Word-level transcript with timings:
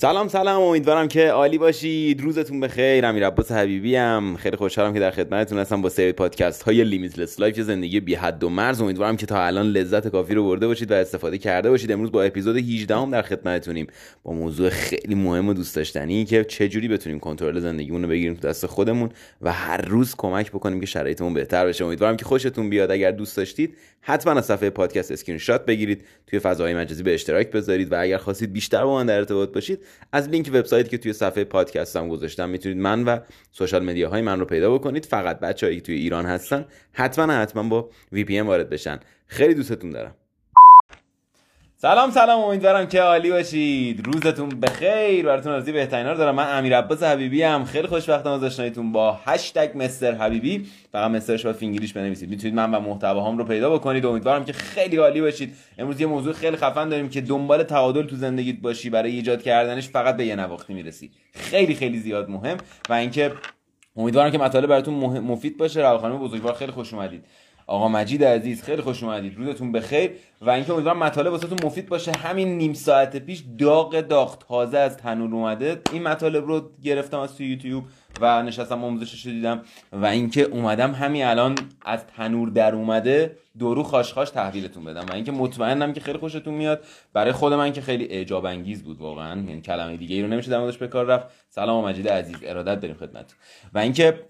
سلام 0.00 0.28
سلام. 0.28 0.62
امیدوارم 0.62 1.08
که 1.08 1.30
عالی 1.30 1.58
باشید. 1.58 2.20
روزتون 2.20 2.60
بخیر. 2.60 3.06
امیر 3.06 3.26
عباس 3.26 3.52
حبیبی 3.52 3.96
ام. 3.96 4.36
خیلی 4.36 4.56
خوشحالم 4.56 4.94
که 4.94 5.00
در 5.00 5.10
خدمتتون 5.10 5.58
هستم 5.58 5.82
با 5.82 5.88
سری 5.88 6.12
پادکست 6.12 6.62
های 6.62 6.84
limitless 6.84 7.40
life 7.40 7.60
زندگی 7.60 8.00
بی 8.00 8.14
حد 8.14 8.44
و 8.44 8.48
مرز. 8.48 8.80
امیدوارم 8.80 9.16
که 9.16 9.26
تا 9.26 9.46
الان 9.46 9.66
لذت 9.66 10.08
کافی 10.08 10.34
رو 10.34 10.44
برده 10.44 10.66
باشید 10.66 10.90
و 10.90 10.94
استفاده 10.94 11.38
کرده 11.38 11.70
باشید. 11.70 11.92
امروز 11.92 12.12
با 12.12 12.22
اپیزود 12.22 12.56
18 12.56 12.96
ام 12.96 13.10
در 13.10 13.22
خدمتتونیم. 13.22 13.86
با 14.22 14.32
موضوع 14.32 14.68
خیلی 14.68 15.14
مهم 15.14 15.48
و 15.48 15.54
دوست 15.54 15.76
داشتنی 15.76 16.24
که 16.24 16.44
چجوری 16.44 16.88
بتونیم 16.88 17.20
کنترل 17.20 17.60
زندگیمون 17.60 18.02
رو 18.02 18.08
بگیریم 18.08 18.34
تو 18.34 18.48
دست 18.48 18.66
خودمون 18.66 19.10
و 19.42 19.52
هر 19.52 19.80
روز 19.80 20.14
کمک 20.18 20.50
بکنیم 20.50 20.80
که 20.80 20.86
شرایطمون 20.86 21.34
بهتر 21.34 21.66
بشه. 21.66 21.84
امیدوارم 21.84 22.16
که 22.16 22.24
خوشتون 22.24 22.70
بیاد. 22.70 22.90
اگر 22.90 23.10
دوست 23.10 23.36
داشتید 23.36 23.76
حتما 24.00 24.32
از 24.32 24.46
صفحه 24.46 24.70
پادکست 24.70 25.12
اسکرین 25.12 25.38
شات 25.38 25.66
بگیرید. 25.66 26.04
توی 26.26 26.38
فضای 26.38 26.74
مجازی 26.74 27.02
به 27.02 27.14
اشتراک 27.14 27.50
بذارید 27.50 27.92
و 27.92 28.00
اگر 28.00 28.18
خواستید 28.18 28.52
بیشتر 28.52 28.84
با 28.84 28.94
من 28.94 29.06
در 29.06 29.16
ارتباط 29.16 29.52
باشید 29.52 29.78
از 30.12 30.28
لینک 30.28 30.50
وبسایتی 30.54 30.88
که 30.88 30.98
توی 30.98 31.12
صفحه 31.12 31.44
پادکستم 31.44 32.08
گذاشتم 32.08 32.48
می‌تونید 32.48 32.78
من 32.78 33.04
و 33.04 33.18
social 33.52 33.84
media 33.84 34.11
های 34.11 34.22
من 34.22 34.40
رو 34.40 34.46
پیدا 34.46 34.74
بکنید. 34.74 35.06
فقط 35.06 35.40
بچه‌ای 35.40 35.76
که 35.76 35.82
توی 35.82 35.94
ایران 35.94 36.26
هستن 36.26 36.64
حتما 36.92 37.32
حتما 37.32 37.62
با 37.62 37.90
VPN 38.12 38.40
وارد 38.40 38.70
بشن. 38.70 39.00
خیلی 39.26 39.54
دوستتون 39.54 39.90
دارم. 39.90 40.14
سلام 41.82 42.10
سلام 42.10 42.40
امیدوارم 42.40 42.86
که 42.86 43.00
عالی 43.00 43.30
باشید. 43.30 44.06
روزتون 44.06 44.48
بخیر. 44.48 45.26
براتون 45.26 45.52
آرزوی 45.52 45.72
بهترین 45.72 46.06
رو 46.06 46.16
دارم. 46.16 46.34
من 46.34 46.58
امیر 46.58 46.78
عباس 46.78 47.02
حبیبی 47.02 47.44
ام 47.44 47.64
خیلی 47.64 47.86
خوشبختم 47.86 48.30
از 48.30 48.44
آشناییتون 48.44 48.92
با 48.92 49.18
هشتگ 49.24 49.70
mister 49.74 50.14
حبیبی. 50.14 50.66
فقط 50.92 51.10
mister 51.10 51.37
ش 51.37 51.46
با 51.46 51.52
فینگلیش 51.52 51.92
بنویسید. 51.92 52.30
می‌تونید 52.30 52.56
من 52.56 52.74
و 52.74 52.80
محتواهام 52.80 53.38
رو 53.38 53.44
پیدا 53.44 53.70
بکنید. 53.70 54.06
امیدوارم 54.06 54.44
که 54.44 54.52
خیلی 54.52 54.96
عالی 54.96 55.20
باشید. 55.20 55.56
امروز 55.78 56.00
یه 56.00 56.06
موضوع 56.06 56.32
خیلی 56.32 56.56
خفن 56.56 56.88
داریم 56.88 57.08
که 57.08 57.20
دنبال 57.20 57.62
تعادل 57.62 58.06
تو 58.06 58.16
زندگیت 58.16 58.60
باشی. 58.60 58.90
برای 58.90 59.10
ایجاد 59.10 59.42
کردنش 59.42 59.88
فقط 59.88 60.16
به 60.16 60.24
یکنواختی 60.26 60.74
می‌رسی. 60.74 61.10
خیلی 61.34 61.74
خیلی 61.74 61.98
زیاد 61.98 62.30
مهم. 62.30 62.56
و 62.88 62.92
اینکه 62.92 63.32
امیدوارم 63.96 64.30
که 64.30 64.38
مطالب 64.38 64.66
براتون 64.66 64.94
مفید 65.18 65.58
باشه. 65.58 65.80
رال 65.80 65.98
خانم 65.98 66.18
بزرگوار 66.18 66.54
خیلی 66.54 66.72
خوش 66.72 66.94
اومدید. 66.94 67.24
آقا 67.70 67.88
مجید 67.88 68.24
عزیز 68.24 68.62
خیلی 68.62 68.82
خوش 68.82 69.02
اومدید. 69.02 69.36
روزتون 69.36 69.72
بخیر. 69.72 70.10
و 70.40 70.50
اینکه 70.50 70.72
امیدوارم 70.72 70.98
مطالب 70.98 71.32
واسهتون 71.32 71.58
مفید 71.64 71.88
باشه. 71.88 72.12
همین 72.12 72.58
نیم 72.58 72.72
ساعت 72.72 73.16
پیش 73.16 73.42
داغ 73.58 74.00
داغ 74.00 74.38
تازه 74.38 74.78
از 74.78 74.96
تنور 74.96 75.34
اومده. 75.34 75.80
این 75.92 76.02
مطالب 76.02 76.46
رو 76.46 76.70
گرفتم 76.82 77.18
از 77.18 77.36
تو 77.36 77.42
یوتیوب 77.42 77.84
و 78.20 78.42
نشستم 78.42 78.84
آموزشش 78.84 79.26
رو 79.26 79.32
دیدم. 79.32 79.62
و 79.92 80.06
اینکه 80.06 80.42
اومدم 80.42 80.92
همین 80.92 81.24
الان 81.24 81.54
از 81.84 82.06
تنور 82.06 82.48
در 82.48 82.74
اومده 82.74 83.36
دورو 83.58 83.82
خاش 83.82 84.30
تحویلتون 84.30 84.84
بدم. 84.84 85.06
و 85.08 85.12
اینکه 85.12 85.32
مطمئنم 85.32 85.92
که 85.92 86.00
خیلی 86.00 86.18
خوشتون 86.18 86.54
میاد. 86.54 86.84
برای 87.12 87.32
خود 87.32 87.52
من 87.52 87.72
که 87.72 87.80
خیلی 87.80 88.04
اعجاب 88.04 88.44
انگیز 88.44 88.82
بود 88.82 88.98
واقعا. 88.98 89.40
یعنی 89.40 89.60
کلمه 89.60 89.96
دیگه 89.96 90.16
ای 90.16 90.22
رو 90.22 90.28
نمیشه 90.28 90.50
در 90.50 90.70
به 90.70 90.88
کار 90.88 91.06
رفت. 91.06 91.26
سلام 91.48 91.84
مجید 91.84 92.08
عزیز. 92.08 92.36
ارادت 92.42 92.80
داریم 92.80 92.96
خدمت 92.96 93.34
و 93.74 93.78
اینکه 93.78 94.20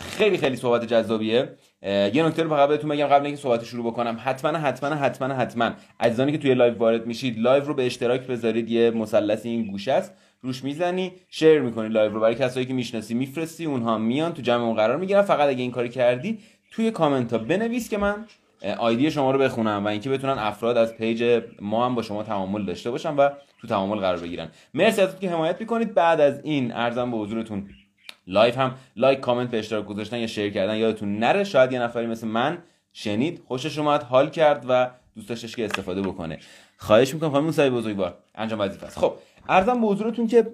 خیلی 0.00 0.38
خیلی 0.38 0.56
صحبت 0.56 0.84
جذابیه. 0.84 1.48
یه 1.82 2.22
نکته 2.26 2.42
رو 2.42 2.50
فقط 2.50 2.68
بهتون 2.68 2.90
بگم 2.90 3.06
قبل 3.06 3.26
اینکه 3.26 3.40
صحبت 3.40 3.64
شروع 3.64 3.86
بکنم. 3.86 4.16
حتما 4.24 4.58
حتما 4.58 4.94
حتما 4.94 5.34
حتما. 5.34 5.70
عزیزانی 6.00 6.32
که 6.32 6.38
توی 6.38 6.54
live 6.54 6.74
وارد 6.74 7.06
میشید 7.06 7.38
live 7.38 7.64
رو 7.64 7.74
به 7.74 7.86
اشتراک 7.86 8.26
بذارید. 8.26 8.70
یه 8.70 8.90
مثلث 8.90 9.46
این 9.46 9.70
گوشه 9.70 9.92
است. 9.92 10.14
روش 10.40 10.64
می‌زنی 10.64 11.12
share 11.28 11.60
می‌کنی 11.60 11.88
live 11.88 12.12
رو. 12.12 12.20
برای 12.20 12.34
کسایی 12.34 12.66
که 12.66 12.74
می‌شناسی 12.74 13.14
میفرستی 13.14 13.64
اونها 13.64 13.98
میان 13.98 14.32
تو 14.32 14.42
جمع 14.42 14.74
قرار 14.74 14.96
می‌گیرن. 14.96 15.22
فقط 15.22 15.48
اگه 15.48 15.62
این 15.62 15.70
کاری 15.70 15.88
کردی 15.88 16.38
توی 16.70 16.90
کامنت 16.90 17.32
ها 17.32 17.38
بنویس 17.38 17.88
که 17.88 17.98
من 17.98 18.26
ID 18.78 19.10
شما 19.10 19.30
رو 19.30 19.38
بخونم 19.38 19.84
و 19.84 19.88
اینکه 19.88 20.10
بتونن 20.10 20.38
افراد 20.38 20.76
از 20.76 20.96
page 20.96 21.42
ما 21.60 21.86
هم 21.86 21.94
با 21.94 22.02
شما 22.02 22.22
تعامل 22.22 22.64
داشته 22.64 22.90
باشن 22.90 23.16
و 23.16 23.28
تو 23.60 23.66
تعامل 23.66 23.96
قرار 23.96 24.20
بگیرن. 24.20 24.48
مرسی 24.74 25.00
از 25.00 25.18
اینکه 25.20 25.30
حمایت 25.30 25.60
می‌کنید. 25.60 25.94
بعد 25.94 26.20
از 26.20 26.40
این 26.44 26.72
عرضم 26.72 27.10
به 27.10 27.16
حضورتون. 27.16 27.68
live 28.26 28.58
هم 28.58 28.74
like 28.96 29.20
comment 29.20 29.50
به 29.50 29.58
اشتراک 29.58 29.84
گذاشتن 29.84 30.18
یا 30.18 30.26
share 30.26 30.52
کردن 30.52 30.76
یادتون 30.76 31.18
نره. 31.18 31.44
شاید 31.44 31.72
یه 31.72 31.82
نفری 31.82 32.06
مثل 32.06 32.26
من 32.26 32.58
شنید 32.92 33.42
خوشش 33.48 33.78
اومد 33.78 34.02
حال 34.02 34.30
کرد 34.30 34.64
و 34.68 34.90
دوست 35.16 35.28
داشتش 35.28 35.56
که 35.56 35.64
استفاده 35.64 36.02
بکنه. 36.02 36.38
خواهش 36.76 37.14
می‌کنم 37.14 37.30
خانم 37.30 37.44
موسوی 37.44 37.70
بزرگوار 37.70 38.18
انجام 38.34 38.60
وظیفه 38.60 38.86
خب 38.86 39.14
عرضم 39.48 39.80
به 39.80 39.86
حضورتون 39.86 40.26
که 40.26 40.46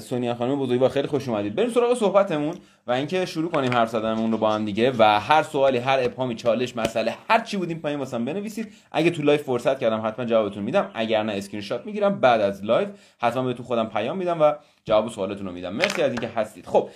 سونیا 0.00 0.34
خانم 0.34 0.58
بزرگوار 0.58 0.90
خیلی 0.90 1.08
خوش 1.08 1.28
اومدید. 1.28 1.54
بریم 1.54 1.70
سراغ 1.70 1.94
صحبتمون 1.94 2.54
و 2.86 2.92
اینکه 2.92 3.26
شروع 3.26 3.50
کنیم 3.50 3.72
حرف 3.72 3.88
زدنمون 3.88 4.32
رو 4.32 4.38
با 4.38 4.50
هم 4.50 4.64
دیگه 4.64 4.92
و 4.98 5.20
هر 5.20 5.42
سوالی 5.42 5.78
هر 5.78 5.98
ابهامی 6.02 6.34
چالش 6.34 6.76
مسئله 6.76 7.14
هر 7.28 7.40
چی 7.40 7.56
بودیم 7.56 7.78
پایین 7.78 7.98
واسم 7.98 8.24
بنویسید. 8.24 8.72
اگه 8.92 9.10
تو 9.10 9.22
live 9.22 9.40
فرصت 9.40 9.78
کردم 9.78 10.02
حتما 10.06 10.24
جوابتون 10.24 10.62
میدم. 10.62 10.90
اگر 10.94 11.22
نه 11.22 11.32
اسکرین 11.32 11.60
شات 11.60 11.86
می‌گیرم. 11.86 12.20
بعد 12.20 12.40
از 12.40 12.64
live 12.64 12.88
حتما 13.18 13.42
بهتون 13.42 13.66
خودم 13.66 13.86
پیام 13.86 14.18
میدم 14.18 14.40
و 14.40 14.52
جواب 14.84 15.08
سوالتون 15.08 15.46
رو 15.46 15.52
میدم. 15.52 15.74
مرسی 15.74 16.02
از 16.02 16.12
اینکه 16.12 16.28
هستید. 16.28 16.66
خب 16.66 16.88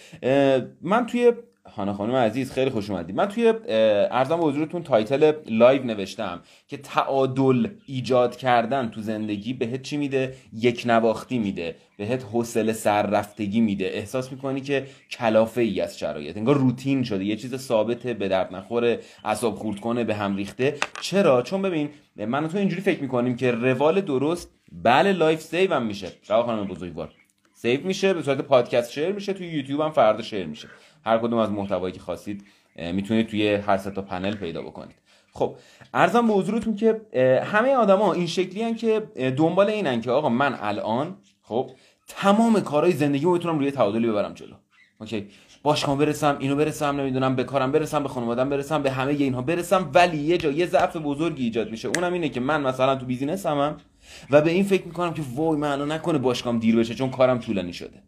من 0.83 1.07
توی 1.07 1.33
هانا 1.77 1.95
خانم 1.95 2.15
عزیز 2.15 2.53
خیلی 2.53 2.71
خوش 2.71 2.91
اومدید 2.91 3.17
من 3.17 3.27
توی 3.27 3.53
عرضم 4.11 4.37
به 4.37 4.43
حضورتون 4.43 4.83
title 4.83 5.33
live 5.47 5.85
نوشتم 5.85 6.41
که 6.69 6.77
تعادل 6.77 7.69
ایجاد 7.87 8.37
کردن 8.37 8.89
تو 8.89 9.01
زندگی 9.01 9.53
بهت 9.53 9.83
چی 9.83 9.97
میده؟ 9.97 10.35
یکنواختی 10.53 11.39
میده. 11.39 11.77
بهت 11.99 12.25
حوصله 12.25 12.73
سررفتگی 12.73 13.61
میده. 13.61 13.85
احساس 13.85 14.33
می‌کنی 14.33 14.61
که 14.61 14.87
کلافه 15.11 15.61
ای 15.61 15.81
از 15.81 15.99
شرایط. 15.99 16.37
انگار 16.37 16.55
روتین 16.55 17.03
شده. 17.03 17.25
یه 17.25 17.37
چیز 17.37 17.57
ثابته 17.57 18.15
به 18.15 18.29
درد 18.29 18.55
نخوره 18.55 19.01
اعصاب 19.25 19.55
خورد 19.55 19.81
کنه 19.81 20.05
به 20.05 20.15
هم 20.15 20.37
ریخته. 20.37 20.77
چرا؟ 21.01 21.43
چون 21.43 21.63
ببین 21.63 21.89
من 22.17 22.49
تو 22.49 22.59
اینجوری 22.59 22.83
فکر 22.83 23.03
می‌کنیم 23.03 23.37
که 23.37 23.51
روال 23.51 24.01
درست 24.01 24.51
بله 24.73 25.13
live 25.13 25.41
save 25.41 25.75
هم 25.75 25.87
میشه. 25.87 26.09
خانم 26.29 26.65
بزرگوار. 26.65 27.13
save 27.67 27.87
میشه 27.87 28.15
به 28.15 28.23
صورت 28.23 28.41
پادکست 28.41 28.93
share 28.93 29.13
میشه 29.13 29.33
توی 29.33 29.47
یوتیوب 29.47 29.81
هم 29.81 29.91
فردا 29.91 30.23
share 30.23 30.47
میشه. 30.47 30.69
هر 31.05 31.19
کدوم 31.19 31.39
از 31.39 31.51
محتوایی 31.51 31.95
که 31.95 32.01
خواستید 32.01 32.45
می‌تونید 32.77 33.29
توی 33.29 33.55
هر 33.55 33.77
تا 33.77 34.03
پنل 34.03 34.35
پیدا 34.35 34.63
بکنید. 34.63 34.97
خب 35.33 35.57
عرضم 35.95 36.27
به 36.27 36.33
حضورتون 36.33 36.77
که 36.77 37.01
همه 37.45 37.75
آدما 37.75 38.13
این 38.13 38.27
شکلی 38.27 38.75
که 38.75 39.01
دنبال 39.37 39.71
اینن 39.71 40.01
که 40.01 40.11
آقا 40.11 40.29
من 40.29 40.59
الان 40.61 41.17
خب 41.43 41.71
تمام 42.09 42.61
کارهای 42.61 42.93
زندگی 42.93 43.27
می‌تونم 43.27 43.59
روی 43.59 43.71
تعادلی 43.71 44.09
ببرم 44.09 44.35
جلو. 44.35 44.55
okay؟ 45.01 45.29
باشگاه 45.63 45.99
برسم 45.99 46.37
اینو 46.41 46.57
برسم 46.57 47.01
نمی‌دونم 47.01 47.37
به 47.37 47.45
کارم 47.45 47.73
برسم 47.73 48.03
به 48.03 48.09
خانوادم 48.09 48.49
برسم 48.49 48.83
به 48.83 48.91
همه 48.91 49.13
اینها 49.13 49.43
برسم 49.43 49.91
ولی 49.95 50.17
یه 50.17 50.39
جا 50.39 50.51
یه 50.51 50.67
ضعف 50.67 50.97
بزرگی 50.97 51.45
ایجاد 51.45 51.71
میشه. 51.71 51.89
اونم 51.89 52.13
اینه 52.13 52.29
که 52.29 52.41
من 52.41 52.63
مثلا 52.63 52.97
تو 52.97 53.07
business 53.07 53.69
م 53.69 53.77
و 54.31 54.41
به 54.41 54.51
این 54.51 54.65
فکر 54.65 54.87
می‌کنم 54.87 55.15
که 55.15 55.23
وای 55.35 55.59
من 55.59 55.73
الان 55.73 55.93
نکنه 55.93 56.19
باشگاهم 56.19 56.59
دیر 56.59 56.77
بشه 56.77 56.95
چون 56.95 57.11
کارم 57.11 57.39
طولانی 57.39 57.73
شده. 57.73 58.03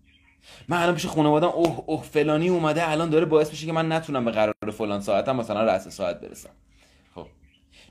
من 0.69 0.83
الان 0.83 0.95
پیش 0.95 1.07
خانوادم 1.07 1.49
اوه 1.49 1.85
اوه 1.87 2.03
فلانی 2.03 2.49
اومده 2.49 2.91
الان 2.91 3.11
داره 3.11 3.25
باعث 3.25 3.51
میشه 3.51 3.67
که 3.67 3.73
من 3.73 3.93
نتونم 3.93 4.25
به 4.25 4.31
قرار 4.31 4.55
فلان 4.73 5.01
ساعتم 5.01 5.37
مثلا 5.37 5.63
رأس 5.63 5.89
ساعت 5.89 6.21
برسم. 6.21 6.51
خب. 7.15 7.27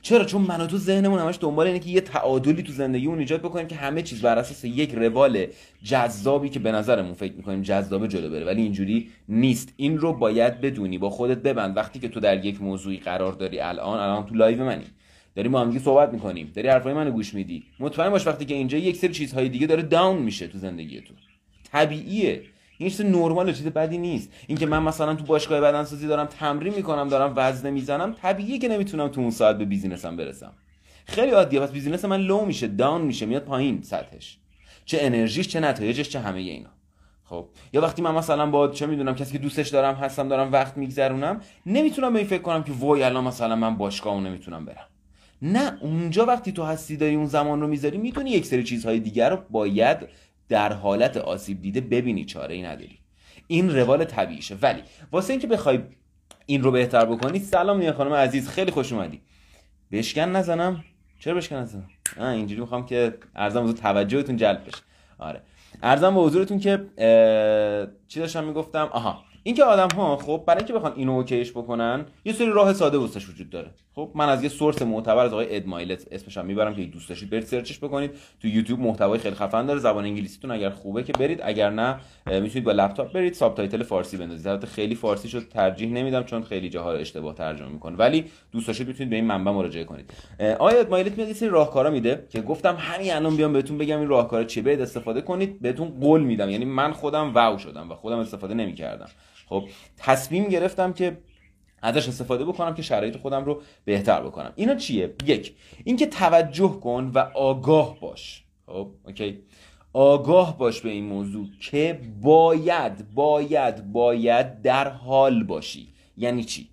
چرا؟ 0.02 0.26
چون 0.26 0.42
من 0.42 0.62
و 0.62 0.68
تو 0.68 0.78
ذهنمون 0.78 1.20
همش 1.20 1.38
دنبال 1.42 1.68
اینه 1.68 1.80
که 1.80 1.90
یه 1.90 2.02
تعادلی 2.02 2.64
تو 2.64 2.72
زندگیمون 2.72 3.20
ایجاد 3.20 3.40
بکنیم 3.40 3.68
که 3.68 3.76
همه 3.76 4.02
چیز 4.02 4.22
بر 4.22 4.38
اساس 4.38 4.64
یک 4.64 4.96
روال 4.96 5.46
جذابی 5.84 6.50
که 6.50 6.60
به 6.60 6.72
نظرمون 6.72 7.14
فکر 7.14 7.34
می‌کنیم 7.34 7.62
جذابه 7.62 8.08
جلو 8.08 8.30
بره. 8.30 8.46
ولی 8.46 8.62
اینجوری 8.62 9.10
نیست. 9.30 9.74
این 9.76 9.98
رو 9.98 10.14
باید 10.14 10.62
بدونی. 10.62 10.98
با 10.98 11.10
خودت 11.10 11.38
ببند. 11.38 11.78
وقتی 11.78 12.00
که 12.00 12.10
تو 12.10 12.20
در 12.20 12.46
یک 12.46 12.62
موضوعی 12.62 12.98
قرار 12.98 13.34
داری 13.34 13.60
الان 13.60 14.00
الان 14.00 14.26
تو 14.26 14.36
live 14.36 14.64
منی. 14.64 14.86
داریم 15.38 15.52
با 15.52 15.62
هم 15.62 15.80
صحبت 15.80 16.14
می‌کنیم. 16.14 16.52
داری 16.56 16.68
حرفای 16.68 16.94
منو 16.94 17.12
گوش 17.12 17.34
میدی. 17.34 17.64
مطمئن 17.80 18.10
باش 18.10 18.28
وقتی 18.28 18.46
که 18.46 18.54
اینجا 18.54 18.78
یک 18.78 18.96
سری 18.96 19.14
چیزهای 19.14 19.50
دیگه 19.50 19.68
داره 19.68 19.82
down 19.82 20.18
میشه 20.18 20.48
تو 20.48 20.58
زندگی 20.58 21.02
تو 21.02 21.14
طبیعیه. 21.72 22.44
این 22.78 22.90
چیز 22.90 23.02
نرماله 23.02 23.54
چیز 23.54 23.68
بدی 23.68 23.98
نیست. 23.98 24.30
اینکه 24.48 24.66
من 24.66 24.84
مثلا 24.84 25.16
تو 25.16 25.24
باشگاه 25.24 25.62
بدنسازی 25.62 26.08
دارم 26.08 26.26
تمرین 26.26 26.74
می‌کنم 26.74 27.08
دارم 27.08 27.34
وزنه 27.36 27.72
می‌زنم 27.72 28.14
طبیعیه 28.22 28.60
که 28.60 28.68
نمی‌تونم 28.68 29.08
تو 29.08 29.22
اون 29.22 29.32
ساعت 29.32 29.58
به 29.58 29.66
business 29.66 30.12
م 30.12 30.18
برسم. 30.18 30.54
خیلی 31.06 31.32
عادیه. 31.32 31.60
پس 31.60 31.72
business 31.72 32.06
من 32.06 32.22
low 32.22 32.46
میشه 32.46 32.68
down 32.68 33.02
میشه 33.02 33.26
میاد 33.26 33.44
پایین 33.44 33.82
سطحش. 33.82 34.38
چه 34.86 34.98
انرژیش 35.02 35.48
چه 35.48 35.60
نتایجش 35.60 36.10
چه 36.10 36.20
همه 36.20 36.40
اینا. 36.40 36.70
خب 37.24 37.48
یا 37.74 37.82
وقتی 37.82 38.02
من 38.02 38.16
مثلا 38.16 38.46
با 38.46 38.68
چه 38.68 38.86
می‌دونم 38.86 39.16
کسی 39.16 39.32
که 39.32 39.38
دوستش 39.38 39.70
دارم 39.70 39.96
هستم 39.96 40.28
دارم 40.28 40.52
وقت 40.52 40.78
میگذرونم 40.78 41.42
نمی‌تونم 41.66 42.14
به 42.14 42.20
این 42.20 42.28
فکر 42.28 42.42
کنم 42.42 42.64
که 42.64 42.72
وای 42.72 43.04
الان 43.04 43.24
مثلا 43.24 43.56
من 43.56 43.76
باشگاه 43.78 44.22
نمی‌تونم 44.22 44.66
برم. 44.66 44.88
نه 45.42 45.78
اونجا 45.82 46.26
وقتی 46.26 46.52
تو 46.52 46.64
هستی 46.64 46.98
داری 46.98 47.16
اون 47.16 47.26
زمان 47.26 47.62
رو 47.62 47.68
می‌ذاری 47.68 47.98
می‌تونی 47.98 48.32
یک 48.32 48.46
سری 48.46 48.64
چیزهای 48.64 49.00
دیگر 49.00 49.30
رو 49.30 49.38
باید 49.50 49.98
در 50.50 50.74
حالت 50.74 51.18
آسیب 51.18 51.62
دیده 51.62 51.82
ببینی 51.82 52.26
چاره 52.26 52.56
ای 52.56 52.62
نداری. 52.62 53.00
این 53.48 53.76
روال 53.76 54.04
طبیعیشه 54.04 54.56
ولی 54.62 54.82
واسه 55.12 55.34
اینکه 55.34 55.48
بخوای 55.48 55.80
این 56.46 56.64
رو 56.64 56.72
بهتر 56.72 57.06
بکنی 57.06 57.40
سلام 57.40 57.78
نیا 57.78 57.94
خانم 57.94 58.14
عزیز 58.14 58.50
خیلی 58.50 58.72
خوش 58.72 58.94
اومدی. 58.94 59.22
بشکن 59.92 60.22
نزنم. 60.22 60.84
چرا 61.20 61.36
بشکن 61.36 61.56
نزنم؟ 61.56 61.90
اینجوری 62.20 62.62
می‌خوام 62.62 62.86
که 62.86 63.18
ارزم 63.36 63.64
حضور 63.64 63.76
توجهتون 63.78 64.38
جلب 64.38 64.66
بشه. 64.68 64.82
آره. 65.20 65.42
ارزم 65.84 66.16
به 66.16 66.22
حضورتون 66.22 66.60
که 66.60 66.78
چی 68.08 68.20
داشتم 68.20 68.44
می‌گفتم؟ 68.44 68.90
آها. 68.92 69.24
اینکه 69.48 69.64
آدم 69.64 69.88
ها 69.98 70.18
خب 70.18 70.44
برای 70.48 70.58
اینکه 70.58 70.74
بخوان 70.74 70.94
اینو 70.96 71.12
اوکیش 71.12 71.52
بکنن 71.52 72.06
یه 72.26 72.34
سری 72.34 72.50
راه 72.50 72.74
ساده 72.74 72.98
واسش 72.98 73.30
وجود 73.30 73.50
داره. 73.50 73.72
خب 73.96 74.12
من 74.16 74.30
از 74.30 74.44
یه 74.44 74.50
سورس 74.50 74.82
معتبر 74.82 75.26
از 75.26 75.34
آقای 75.34 75.56
ادمایلت 75.56 76.08
اسمش 76.12 76.38
هم 76.38 76.46
می‌برم 76.46 76.76
که 76.76 76.82
دوست 76.82 77.10
داشتید 77.10 77.30
برید 77.30 77.44
سرچش 77.44 77.80
بکنید. 77.80 78.12
تو 78.42 78.48
یوتیوب 78.48 78.80
محتوای 78.80 79.20
خیلی 79.20 79.36
خفن 79.36 79.66
داره. 79.66 79.80
زبان 79.80 80.06
انگلیسیتون 80.06 80.52
اگر 80.52 80.70
خوبه 80.70 81.04
که 81.04 81.14
برید. 81.14 81.40
اگر 81.44 81.70
نه 81.70 82.00
می‌تونید 82.26 82.64
با 82.64 82.72
لپتاپ 82.72 83.14
برید. 83.14 83.34
subtitle 83.34 83.84
فارسی 83.84 84.18
بندازید. 84.18 84.48
البته 84.48 84.68
خیلی 84.68 84.96
فارسی 84.96 85.30
شد 85.30 85.50
ترجیح 85.50 85.90
نمیدم 85.90 86.24
چون 86.24 86.44
خیلی 86.44 86.70
جاها 86.70 86.94
اشتباه 86.94 87.36
ترجمه 87.36 87.70
می‌کنه. 87.70 87.98
ولی 87.98 88.26
دوست 88.52 88.68
داشتید 88.68 88.88
می‌تونید 88.88 89.10
به 89.10 89.16
این 89.16 89.26
منبع 89.26 89.52
مراجعه 89.52 89.84
کنید. 89.84 90.14
آقای 90.40 90.78
Ed 90.78 90.88
Mylett 90.88 91.18
میاد 91.18 91.28
یه 91.28 91.34
سری 91.34 91.50
راهکارا 91.50 91.90
میده 91.90 92.28
که 92.30 92.42
گفتم 92.42 92.76
همین 92.80 93.14
الان 93.14 93.36
بیام 93.36 93.54
بهتون 93.54 93.78
بگم 93.78 94.00
این 94.00 94.08
راهکارا 94.08 94.44
چیه. 94.44 94.64
برید 94.64 94.82
استفاده 94.82 95.22
کنید. 95.22 95.62
بهتون 95.62 95.88
قول 96.00 96.22
میدم. 96.22 96.50
یعنی 96.50 96.66
من 96.66 96.92
خودم 96.92 97.34
wow 97.34 97.58
شدم 97.58 97.92
و 97.92 97.96
خودم 97.96 98.20
استفاده 98.20 98.54
نمی‌کردم. 98.54 99.10
خب 99.50 99.64
تصمیم 99.98 100.50
گرفتم 100.50 100.94
که 100.94 101.18
ازش 101.82 102.08
استفاده 102.08 102.46
بکنم 102.46 102.74
که 102.74 102.82
شرایط 102.82 103.18
خودم 103.18 103.46
رو 103.46 103.62
بهتر 103.86 104.22
بکنم. 104.22 104.54
اینا 104.56 104.76
چیه؟ 104.76 105.14
یک 105.26 105.54
اینکه 105.84 106.06
توجه 106.06 106.80
کن 106.84 107.12
و 107.16 107.20
آگاه 107.34 108.00
باش. 108.00 108.44
خب 108.66 108.92
اوکی. 109.06 109.40
آگاه 109.94 110.58
باش 110.58 110.82
به 110.82 110.90
این 110.90 111.04
موضوع 111.06 111.48
که 111.60 112.00
باید 112.22 113.14
باید 113.14 113.92
باید 113.92 114.62
در 114.62 114.90
حال 114.90 115.44
باشی. 115.44 115.88
یعنی 116.18 116.44
چی؟ 116.44 116.70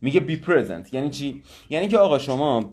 میگه 0.00 0.20
بی 0.20 0.36
پرزنت 0.36 0.94
یعنی 0.94 1.10
چی؟ 1.10 1.42
یعنی 1.70 1.88
که 1.88 1.98
آقا 1.98 2.18
شما 2.18 2.72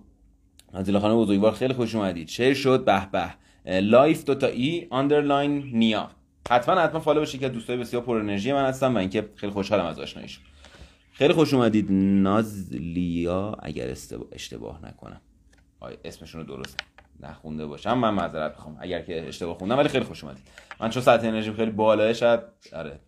عزیز 0.74 0.96
خانم 0.96 1.18
بزرگوار 1.18 1.52
خیلی 1.52 1.74
خوش 1.74 1.96
اومدید. 1.96 2.28
شیر 2.28 2.54
شد؟ 2.54 2.86
به 2.86 3.08
به. 3.12 3.34
لایف 3.80 4.24
دوتا 4.24 4.48
ای 4.48 4.88
آندرلاین 4.90 5.72
نیا. 5.74 6.12
حتما 6.50 6.82
حتما 6.82 7.00
فالو 7.00 7.22
بشید 7.22 7.42
که 7.42 7.50
دوستای 7.50 7.78
بسیار 7.78 8.04
پر 8.04 8.18
انرژی 8.18 8.54
من 8.54 8.66
هستم 8.66 8.96
و 8.96 8.98
اینکه 8.98 9.30
خیلی 9.36 9.52
خوشحالم 9.52 9.86
از 9.86 10.00
آشناییشون 10.00 10.44
خیلی 11.14 11.34
خوش 11.34 11.54
اومدید. 11.54 11.88
نازلیا 11.92 13.58
اگر 13.60 13.96
اشتباه 14.32 14.86
نکنم. 14.86 15.22
آیا 15.80 15.98
اسمشون 16.06 16.42
رو 16.42 16.56
درست 16.56 16.80
نخونده 17.20 17.66
باشم. 17.66 17.98
من 17.98 18.14
معذرت 18.14 18.52
می‌خوام. 18.52 18.78
اگر 18.80 19.02
که 19.02 19.28
اشتباه 19.28 19.58
خوندم 19.58 19.78
ولی 19.78 19.90
خیلی 19.90 20.06
خوش 20.06 20.24
اومدید. 20.24 20.44
من 20.80 20.90
چون 20.90 21.04
سطح 21.04 21.28
انرژی 21.28 21.52
خیلی 21.52 21.72
بالاه 21.72 22.14
شاید 22.14 22.40
آره 22.74 23.00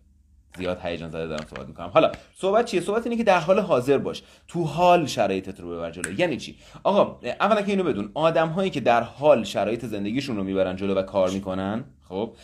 زیاد 0.58 0.80
هیجان 0.82 1.10
زده 1.10 1.26
دارم 1.26 1.46
صحبت 1.50 1.68
می‌کنم. 1.68 1.86
حالا 1.86 2.12
صحبت 2.34 2.64
چیه؟ 2.64 2.80
صحبت 2.80 3.06
اینه 3.06 3.16
که 3.16 3.24
در 3.24 3.40
حال 3.40 3.58
حاضر 3.58 3.98
باش. 3.98 4.22
تو 4.48 4.64
حال 4.64 5.06
شرایطت 5.06 5.60
رو 5.60 5.70
ببر 5.70 5.90
جلو. 5.90 6.20
یعنی 6.20 6.36
چی؟ 6.36 6.56
آقا 6.82 7.20
اولا 7.40 7.62
که 7.62 7.70
اینو 7.70 7.84
بدون. 7.84 8.10
آدم 8.14 8.48
هایی 8.48 8.70
که 8.70 8.80
در 8.80 9.02
حال 9.02 9.44
شرایط 9.44 9.84
زندگیشون 9.84 10.36
رو 10.36 10.44
می‌برن 10.44 10.76
جلو 10.76 10.94
و 10.94 11.02
کار 11.02 11.30
می‌کنن 11.30 11.84
خب 12.08 12.36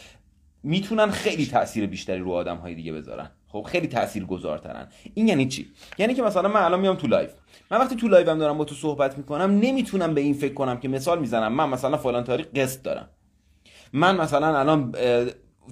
می‌تونن 0.63 1.11
خیلی 1.11 1.47
تاثیر 1.47 1.87
بیشتری 1.87 2.19
رو 2.19 2.33
آدم 2.33 2.57
های 2.57 2.75
دیگه 2.75 2.93
بذارن. 2.93 3.31
خب 3.49 3.67
خیلی 3.69 3.87
تاثیر 3.87 4.25
گذارترن 4.25 4.89
این 5.15 5.29
یعنی 5.29 5.49
چی؟ 5.49 5.71
یعنی 5.99 6.15
که 6.15 6.23
مثلا 6.23 6.49
من 6.49 6.63
الان 6.63 6.81
میام 6.81 6.97
تو 6.97 7.07
live. 7.07 7.31
من 7.71 7.79
وقتی 7.79 7.97
تو 7.97 8.09
live 8.09 8.33
م 8.33 8.39
دارم 8.39 8.59
با 8.59 8.65
تو 8.65 8.75
صحبت 8.75 9.19
می‌کنم 9.19 9.59
نمی‌تونم 9.59 10.15
به 10.15 10.21
این 10.21 10.35
فکر 10.35 10.55
کنم 10.55 10.81
که 10.81 10.89
مثال 10.89 11.19
می‌زنم. 11.19 11.53
من 11.53 11.69
مثلا 11.69 11.97
فلان 11.97 12.25
تاریخ 12.25 12.47
قسط 12.47 12.83
دارم. 12.83 13.09
من 13.93 14.17
مثلا 14.17 14.59
الان 14.59 14.95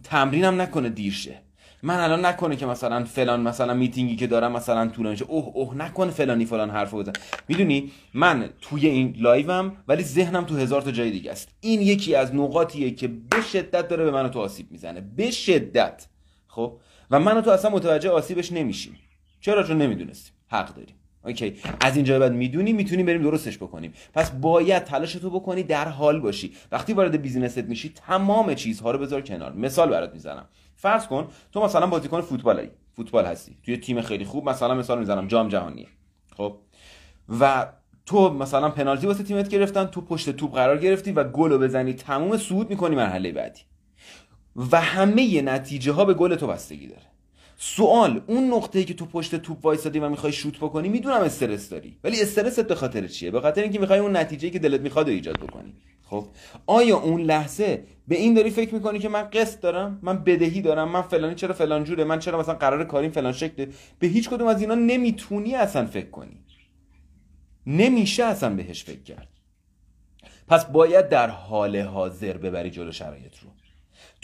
تمرینم 0.05 0.61
نکنه 0.61 0.89
دیر 0.89 1.13
شه 1.13 1.43
من 1.83 2.01
الان 2.01 2.25
نکنه 2.25 2.57
که 2.57 2.67
مثلا 2.67 3.05
فلان 3.05 3.41
مثلا 3.41 3.75
میتینگی 3.75 4.17
که 4.17 4.27
دارم 4.27 4.53
مثلا 4.53 4.89
طولانی 4.89 5.21
اوه 5.29 5.47
اوه 5.55 5.77
نکنه 5.77 6.11
فلانی 6.11 6.45
فلان 6.45 6.71
حرف 6.71 6.95
بزن. 6.95 7.13
می‌دونی؟ 7.49 7.93
من 8.15 8.51
توی 8.61 8.87
این 8.87 9.15
live 9.19 9.65
م 9.65 9.77
ولی 9.89 10.03
ذهنم 10.03 10.45
تو 10.45 10.57
هزار 10.57 10.83
تا 10.83 10.91
جای 10.91 11.11
دیگه 11.11 11.31
است. 11.31 11.49
این 11.61 11.81
یکی 11.81 12.15
از 12.15 12.35
نقاطیه 12.35 12.91
که 12.91 13.09
به 13.09 13.41
شدت 13.53 13.89
داره 13.89 14.05
به 14.05 14.11
منو 14.11 14.29
تو 14.29 14.41
آسیب 14.41 14.71
می‌زنه. 14.71 15.01
به 15.01 15.31
شدت. 15.31 16.07
خب؟ 16.49 16.81
و 17.11 17.21
منو 17.21 17.41
تو 17.41 17.51
اصلا 17.51 17.71
متوجه 17.71 18.11
آسیبش 18.11 18.53
نمیشیم. 18.53 18.97
چرا؟ 19.41 19.63
چون 19.63 19.79
نمی‌دونستیم. 19.83 20.33
حق 20.49 20.75
داریم. 20.75 20.95
okay 21.27 21.57
از 21.81 21.97
اینجا 21.97 22.19
بعد 22.19 22.33
می‌دونی 22.33 22.73
می‌تونی 22.73 23.03
بریم 23.03 23.23
درستش 23.23 23.57
بکنیم. 23.57 23.93
پس 24.15 24.31
باید 24.31 24.85
تلاش 24.85 25.13
تو 25.13 25.31
بکنی 25.31 25.63
در 25.63 25.89
حال 25.89 26.21
باشی. 26.21 26.53
وقتی 26.73 26.93
وارد 26.93 27.23
business 27.23 27.55
ت 27.55 27.59
میشی 27.59 27.93
تمام 28.07 28.55
چیزها 28.55 28.91
رو 28.91 28.99
بذار 28.99 29.21
کنار. 29.21 29.53
مثال 29.53 29.91
برات 29.91 30.13
می‌زنم. 30.13 30.49
فرض 30.77 31.07
کن 31.07 31.29
تو 31.53 31.65
مثلا 31.65 31.87
بازیکن 31.87 32.21
فوتبالی 32.21 32.71
فوتبال 32.97 33.25
هستی. 33.25 33.57
توی 33.63 33.77
تیم 33.77 34.01
خیلی 34.01 34.25
خوب 34.25 34.49
مثلا 34.49 34.75
مثال 34.75 34.99
می‌زنم. 34.99 35.27
جام 35.27 35.49
جهانیه 35.49 35.87
خب. 36.37 36.59
و 37.41 37.67
تو 38.07 38.35
مثلا 38.35 38.71
پنالتی 38.71 39.07
واسه 39.07 39.23
تیمت 39.23 39.49
گرفتن 39.49 39.85
تو 39.85 40.01
پشت 40.01 40.31
توپ 40.31 40.55
قرار 40.55 40.79
گرفتی 40.79 41.13
و 41.13 41.25
گل 41.25 41.51
رو 41.51 41.59
بزنی. 41.59 41.93
تموم 41.93 42.37
صعود 42.37 42.71
می‌کنی 42.71 42.97
مرحله 42.97 43.33
بعدی. 43.33 43.61
و 44.73 44.81
همه 44.81 45.43
نتیجه 45.43 45.93
ها 45.93 46.05
به 46.05 46.15
گل 46.15 46.35
تو 46.35 46.47
بستگی 46.47 46.87
داره. 46.87 47.03
سوال 47.57 48.23
اون 48.27 48.45
نقطه‌ای 48.45 48.85
که 48.85 48.95
تو 48.95 49.07
پشت 49.07 49.35
توپ 49.37 49.65
وایسادی 49.65 49.99
و 49.99 50.09
می‌خوای 50.09 50.33
شوت 50.33 50.57
بکنی 50.57 50.89
می‌دونم 50.89 51.21
استرس 51.21 51.69
داری. 51.69 51.99
ولی 52.05 52.23
استرست 52.23 52.61
به 52.61 52.75
خاطر 52.75 53.07
چیه؟ 53.07 53.31
به 53.31 53.41
خاطر 53.41 53.63
اینکه 53.63 53.79
می‌خوای 53.79 53.99
اون 53.99 54.17
نتیجه‌ای 54.17 54.51
که 54.51 54.59
دلت 54.59 54.81
می‌خواد 54.81 55.09
ایجاد 55.09 55.37
بکنی. 55.39 55.75
خب 56.03 56.27
آیا 56.67 56.97
اون 56.99 57.21
لحظه 57.21 57.85
به 58.09 58.17
این 58.17 58.35
داری 58.35 58.51
فکر 58.51 58.75
می‌کنی 58.75 58.99
که 58.99 59.09
من 59.09 59.23
قسط 59.23 59.61
دارم 59.61 59.99
من 60.03 60.25
بدهی 60.25 60.61
دارم 60.61 60.89
من 60.89 61.03
فلانی 61.03 61.35
چرا 61.35 61.55
فلان 61.55 61.85
جوره 61.85 62.05
من 62.05 62.19
چرا 62.19 62.41
مثلا 62.41 62.55
قرار 62.55 62.85
کاریم 62.85 63.11
فلان 63.11 63.33
شکله؟ 63.33 63.69
به 63.99 64.07
هیچ 64.07 64.29
کدوم 64.29 64.47
از 64.47 64.61
اینا 64.61 64.75
نمی‌تونی 64.75 65.55
اصلا 65.55 65.87
فکر 65.87 66.11
کنی. 66.11 66.45
نمیشه 67.67 68.25
اصلا 68.25 68.55
بهش 68.55 68.85
فکر 68.85 69.03
کرد. 69.03 69.29
پس 70.49 70.65
باید 70.65 71.09
در 71.09 71.29
حال 71.29 71.77
حاضر 71.77 72.37
ببری 72.37 72.71
جلو 72.71 72.93
شرایط 72.93 73.39
رو. 73.39 73.51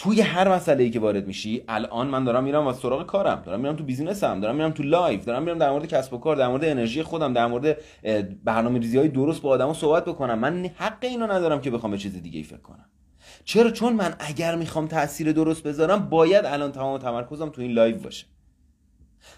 توی 0.03 0.21
هر 0.21 0.55
مسئله 0.55 0.85
ای 0.85 0.91
که 0.91 1.01
وارد 1.01 1.27
میشی 1.27 1.65
الان 1.69 2.07
من 2.07 2.25
دارم 2.25 2.45
میرم 2.45 2.67
و 2.67 2.73
سراغ 2.73 3.07
کارم. 3.07 3.43
دارم 3.47 3.61
میرم 3.61 3.77
تو 3.77 3.85
business 3.85 4.34
م 4.34 4.41
دارم 4.41 4.57
میرم 4.57 4.71
تو 4.71 4.83
live 4.83 5.25
دارم 5.25 5.43
میرم 5.43 5.59
در 5.59 5.71
مورد 5.71 5.87
کسب 5.87 6.15
و 6.15 6.19
کار 6.19 6.37
در 6.37 6.49
مورد 6.49 6.65
انرژی 6.65 7.03
خودم 7.03 7.33
در 7.33 7.47
مورد 7.47 7.77
برنامه 8.45 8.79
ریزی 8.79 8.99
های 8.99 9.09
درست 9.09 9.43
با 9.43 9.51
آدما 9.51 9.75
صحبت 9.75 10.05
بکنم. 10.05 10.39
من 10.39 10.71
حق 10.77 10.99
اینو 11.01 11.27
ندارم 11.27 11.61
که 11.61 11.71
بخوام 11.71 11.93
به 11.93 11.99
چیز 11.99 12.23
دیگه 12.23 12.39
ای 12.39 12.45
فکر 12.45 12.61
کنم. 12.61 12.85
چرا؟ 13.45 13.71
چون 13.71 13.93
من 13.93 14.15
اگر 14.19 14.55
می‌خوام 14.57 14.87
تاثیر 14.87 15.33
درست 15.33 15.63
بذارم 15.63 16.09
باید 16.09 16.45
الان 16.45 16.73
تمام 16.73 16.99
تمرکزم 16.99 17.49
تو 17.49 17.63
این 17.63 17.73
live 17.73 17.99
باشه. 17.99 18.27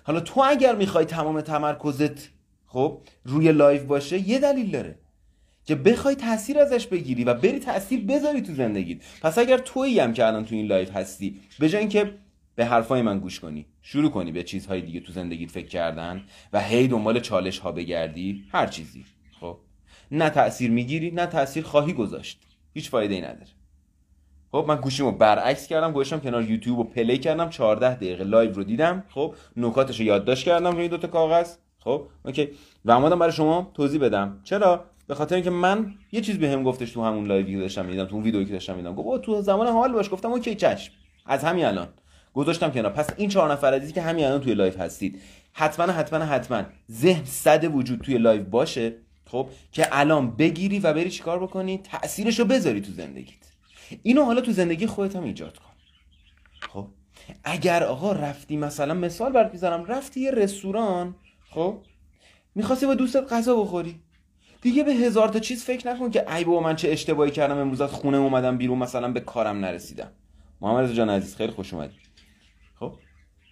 حالا 0.04 0.20
تو 0.20 0.42
اگر 0.46 0.74
می‌خوای 0.74 1.04
تمام 1.04 1.40
تمرکزت 1.40 2.30
خب 2.66 3.00
روی 3.24 3.52
live 3.52 3.86
باشه 3.86 4.28
یه 4.28 4.38
دلیل 4.38 4.70
داره. 4.70 4.98
که 5.64 5.74
بخوای 5.74 6.14
تاثیر 6.14 6.58
ازش 6.58 6.86
بگیری 6.86 7.24
و 7.24 7.34
بری 7.34 7.58
تاثیر 7.58 8.00
بذاری 8.00 8.42
تو 8.42 8.54
زندگیت. 8.54 8.98
پس 9.22 9.38
اگر 9.38 9.58
تویی 9.58 10.00
هم 10.00 10.12
که 10.12 10.26
الان 10.26 10.44
تو 10.44 10.54
این 10.54 10.66
live 10.66 10.90
هستی 10.90 11.40
به 11.58 11.68
جای 11.68 11.80
اینکه 11.80 12.14
به 12.54 12.64
حرفای 12.64 13.02
من 13.02 13.18
گوش 13.18 13.40
کنی 13.40 13.66
شروع 13.82 14.10
کنی 14.10 14.32
به 14.32 14.42
چیزهای 14.42 14.80
دیگه 14.80 15.00
تو 15.00 15.12
زندگیت 15.12 15.50
فکر 15.50 15.66
کردن 15.66 16.22
و 16.52 16.60
هی 16.60 16.88
دنبال 16.88 17.20
چالش 17.20 17.58
ها 17.58 17.72
بگردی 17.72 18.44
هر 18.52 18.66
چیزی 18.66 19.04
خب؟ 19.40 19.56
نه 20.10 20.30
تاثیر 20.30 20.70
می‌گیری 20.70 21.10
نه 21.10 21.26
تاثیر 21.26 21.64
خواهی 21.64 21.92
گذاشت. 21.92 22.40
هیچ 22.74 22.90
فایده 22.90 23.14
ای 23.14 23.20
نداره. 23.20 23.50
خب 24.52 24.64
من 24.68 24.76
گوشیمو 24.76 25.12
برعکس 25.12 25.66
کردم 25.66 25.92
گوشم 25.92 26.20
کنار 26.20 26.42
یوتیوب 26.42 26.78
و 26.78 26.84
play 26.84 27.18
کردم 27.18 27.48
14 27.48 27.94
دقیقه 27.94 28.24
live 28.24 28.52
رو 28.52 28.64
دیدم 28.64 29.04
خب؟ 29.08 29.34
نکاتش 29.56 30.00
رو 30.00 30.06
یادداشت 30.06 30.44
کردم 30.44 30.76
روی 30.76 30.88
دو 30.88 30.98
تا 30.98 31.08
کاغذ 31.08 31.56
خب؟ 31.78 32.06
okay. 32.24 32.48
و 32.84 32.90
اومدم 32.90 33.18
برای 33.18 33.32
شما 33.32 33.70
توضیح 33.74 34.00
بدم. 34.00 34.40
چرا؟ 34.44 34.84
به 35.06 35.14
خاطر 35.14 35.34
اینکه 35.34 35.50
من 35.50 35.94
یه 36.12 36.20
چیز 36.20 36.38
بهم 36.38 36.58
به 36.58 36.70
گفتش 36.70 36.90
تو 36.90 37.04
همون 37.04 37.26
live 37.26 37.47
ی 37.47 37.52
که 37.52 37.58
داشتم 37.58 37.84
می‌دیدم 37.84 38.04
تو 38.04 38.14
اون 38.14 38.24
ویدیویی 38.24 38.46
که 38.46 38.52
داشتم 38.52 38.72
می‌دیدم. 38.72 38.94
گفت 38.94 39.22
تو 39.22 39.42
زمان 39.42 39.66
حال 39.66 39.92
باش. 39.92 40.10
گفتم 40.10 40.32
okay 40.32 40.54
چشم. 40.54 40.92
از 41.26 41.44
همین 41.44 41.64
الان. 41.64 41.88
گذاشتم 42.34 42.70
کنار. 42.70 42.92
پس 42.92 43.10
این 43.16 43.28
چهار 43.28 43.52
نفر 43.52 43.74
عزیزی 43.74 43.92
که 43.92 44.02
همین 44.02 44.24
الان 44.24 44.40
توی 44.40 44.54
live 44.54 44.78
هستید. 44.78 45.20
حتما 45.52 45.92
حتما 45.92 46.24
حتما 46.24 46.62
ذهن 46.90 47.24
صد 47.24 47.74
وجود 47.74 48.00
توی 48.00 48.18
live 48.18 48.44
باشه 48.44 48.94
خب 49.26 49.48
که 49.72 49.88
الان 49.92 50.36
بگیری 50.36 50.78
و 50.78 50.92
بری 50.92 51.10
چیکار 51.10 51.42
بکنی؟ 51.42 51.78
تاثیرش 51.78 52.38
رو 52.38 52.44
بذاری 52.44 52.80
تو 52.80 52.92
زندگیت. 52.92 53.52
اینو 54.02 54.24
حالا 54.24 54.40
تو 54.40 54.52
زندگی 54.52 54.86
خودت 54.86 55.16
هم 55.16 55.24
ایجاد 55.24 55.58
کن. 55.58 55.70
خب؟ 56.60 56.86
اگر 57.44 57.84
آقا 57.84 58.12
رفتی 58.12 58.56
مثلا 58.56 58.94
مثال 58.94 59.32
برات 59.32 59.52
می‌ذارم 59.52 59.84
رفتی 59.84 60.20
یه 60.20 60.30
رستوران 60.30 61.14
خب 61.50 61.78
می‌خواستی 62.54 62.86
با 62.86 62.94
دوستت 62.94 63.32
غذا 63.32 63.56
بخوری. 63.56 64.00
دیگه 64.64 64.84
به 64.84 64.92
هزار 64.92 65.28
تا 65.28 65.38
چیز 65.38 65.64
فکر 65.64 65.88
نکن 65.88 66.10
که 66.10 66.34
ای 66.34 66.44
بابا 66.44 66.60
من 66.60 66.76
چه 66.76 66.88
اشتباهی 66.90 67.30
کردم 67.30 67.58
امروز 67.58 67.80
از 67.80 67.90
خونه 67.90 68.16
اومدم 68.16 68.58
بیرون 68.58 68.78
مثلا 68.78 69.12
به 69.12 69.20
کارم 69.20 69.58
نرسیدم. 69.58 70.10
محمد 70.60 70.92
جان 70.92 71.10
عزیز 71.10 71.36
خیلی 71.36 71.52
خوش 71.52 71.74
اومدی. 71.74 71.94
خب. 72.80 72.92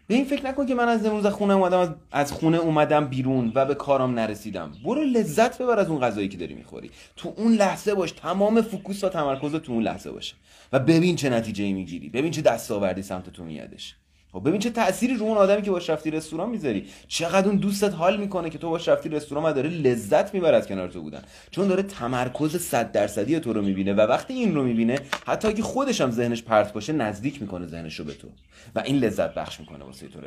به 0.06 0.14
این 0.14 0.24
فکر 0.24 0.46
نکن 0.46 0.66
که 0.66 0.74
من 0.74 0.88
از 0.88 1.06
امروز 1.06 1.26
از 1.26 1.32
خونه 1.32 1.54
اومدم 1.54 1.96
از 2.12 2.32
خونه 2.32 2.56
اومدم 2.56 3.06
بیرون 3.06 3.52
و 3.54 3.64
به 3.64 3.74
کارم 3.74 4.14
نرسیدم. 4.14 4.72
برو 4.84 5.00
لذت 5.00 5.62
ببر 5.62 5.78
از 5.78 5.88
اون 5.88 6.00
غذایی 6.00 6.28
که 6.28 6.36
داری 6.36 6.54
می‌خوری. 6.54 6.90
تو 7.16 7.34
اون 7.36 7.52
لحظه 7.52 7.94
باش. 7.94 8.12
تمام 8.12 8.62
فوکوس 8.62 9.04
و 9.04 9.08
تمرکز 9.08 9.54
تو 9.54 9.72
اون 9.72 9.82
لحظه 9.82 10.10
باشه. 10.10 10.34
و 10.72 10.78
ببین 10.78 11.16
چه 11.16 11.30
نتیجه 11.30 11.72
می‌گیری. 11.72 12.08
ببین 12.08 12.30
چه 12.30 12.42
دستاوردی 12.42 13.02
سمت 13.02 13.30
تو 13.30 13.44
میادش. 13.44 13.96
خب 14.32 14.42
ببین 14.48 14.60
چه 14.60 14.70
تأثیری 14.70 15.14
رو 15.14 15.26
اون 15.26 15.36
آدمی 15.36 15.62
که 15.62 15.70
باش 15.70 15.90
رفتی 15.90 16.10
رستوران 16.10 16.50
می‌ذاری. 16.50 16.86
چقدر 17.08 17.48
اون 17.48 17.56
دوستت 17.56 17.94
حال 17.94 18.20
می‌کنه 18.20 18.50
که 18.50 18.58
تو 18.58 18.70
باش 18.70 18.88
رفتی 18.88 19.08
رستوران 19.08 19.44
و 19.44 19.52
داره 19.52 19.68
لذت 19.68 20.34
می‌بره 20.34 20.56
از 20.56 20.66
کنار 20.68 20.88
تو 20.88 21.02
بودن. 21.02 21.22
چون 21.50 21.68
داره 21.68 21.82
تمرکز 21.82 22.56
100 22.56 22.92
درصدی 22.92 23.40
تو 23.40 23.52
رو 23.52 23.62
می‌بینه 23.62 23.92
و 23.92 24.00
وقتی 24.00 24.34
این 24.34 24.54
رو 24.54 24.62
می‌بینه 24.62 24.98
حتی 25.26 25.48
اگه 25.48 25.62
خودش 25.62 26.00
هم 26.00 26.10
ذهنش 26.10 26.42
پرت 26.42 26.72
باشه 26.72 26.92
نزدیک 26.92 27.42
می‌کنه 27.42 27.66
ذهنش 27.66 27.98
رو 27.98 28.04
به 28.04 28.14
تو 28.14 28.28
و 28.74 28.80
این 28.80 28.96
لذت 28.96 29.34
بخش 29.34 29.60
می‌کنه 29.60 29.84
واسه 29.84 30.08
تو 30.08 30.20
رو. 30.20 30.26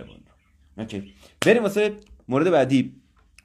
اوکی. 0.78 1.14
بریم 1.46 1.64
واسه 1.64 1.94
مورد 2.28 2.52
بعدی. 2.52 2.96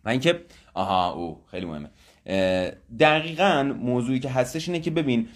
و 0.04 0.08
اینکه 0.08 0.44
آها 0.74 1.12
او 1.12 1.40
خیلی 1.50 1.66
مهمه. 1.66 1.90
دقیقا 3.00 3.74
موضوعی 3.78 4.20
که 4.20 4.28
هستش 4.28 4.68
اینه 4.68 4.80
که 4.80 4.90
ببین 4.90 5.28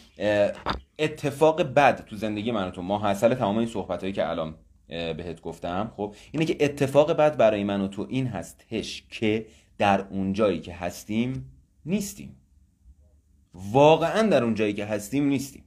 اتفاق 0.98 1.62
بد 1.62 2.04
تو 2.04 2.16
زندگی 2.16 2.52
من 2.52 2.68
و 2.68 2.70
تو 2.70 2.82
ما 2.82 2.98
حاصل 2.98 3.34
تمام 3.34 3.58
این 3.58 3.68
صحبت 3.68 4.00
هایی 4.00 4.12
که 4.12 4.28
الان 4.28 4.54
بهت 5.16 5.40
گفتم. 5.40 5.92
خب 5.96 6.14
اینه 6.32 6.44
که 6.44 6.64
اتفاق 6.64 7.12
بد 7.12 7.36
برای 7.36 7.64
من 7.64 7.80
و 7.80 7.88
تو 7.88 8.06
این 8.08 8.26
هستش 8.26 9.04
که 9.10 9.46
در 9.78 10.06
اون 10.10 10.32
جایی 10.32 10.60
که 10.60 10.74
هستیم 10.74 11.50
نیستیم. 11.86 12.36
واقعا 13.54 14.28
در 14.28 14.44
اون 14.44 14.54
جایی 14.54 14.72
که 14.72 14.84
هستیم 14.84 15.24
نیستیم. 15.28 15.64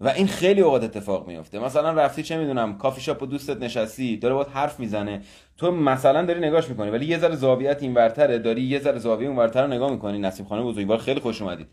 و 0.00 0.08
این 0.08 0.26
خیلی 0.26 0.60
اوقات 0.60 0.84
اتفاق 0.84 1.26
میفته 1.28 1.58
مثلا 1.58 1.92
رفتی 1.92 2.22
چه 2.22 2.36
می‌دونم 2.36 2.78
کافی 2.78 3.00
شاپ 3.00 3.22
و 3.22 3.26
دوستت 3.26 3.56
نشستی 3.56 4.16
داره 4.16 4.34
باید 4.34 4.46
حرف 4.46 4.80
می‌زنه. 4.80 5.20
تو 5.56 5.70
مثلا 5.70 6.24
داری 6.24 6.40
نگاش 6.40 6.68
می‌کنی 6.68 6.90
ولی 6.90 7.06
یه 7.06 7.18
ذره 7.18 7.36
زاویت 7.36 7.82
این 7.82 7.94
ورتره 7.94 8.38
داری 8.38 8.62
یه 8.62 8.78
ذره 8.78 8.98
زاویه 8.98 9.28
اون 9.28 9.36
ورتر 9.36 9.62
رو 9.62 9.72
نگاه 9.72 9.90
می‌کنی. 9.90 10.18
نسیم 10.18 10.46
خانه 10.46 10.62
بزرگوار 10.62 10.98
خیلی 10.98 11.20
خوش 11.20 11.42
اومدید 11.42 11.66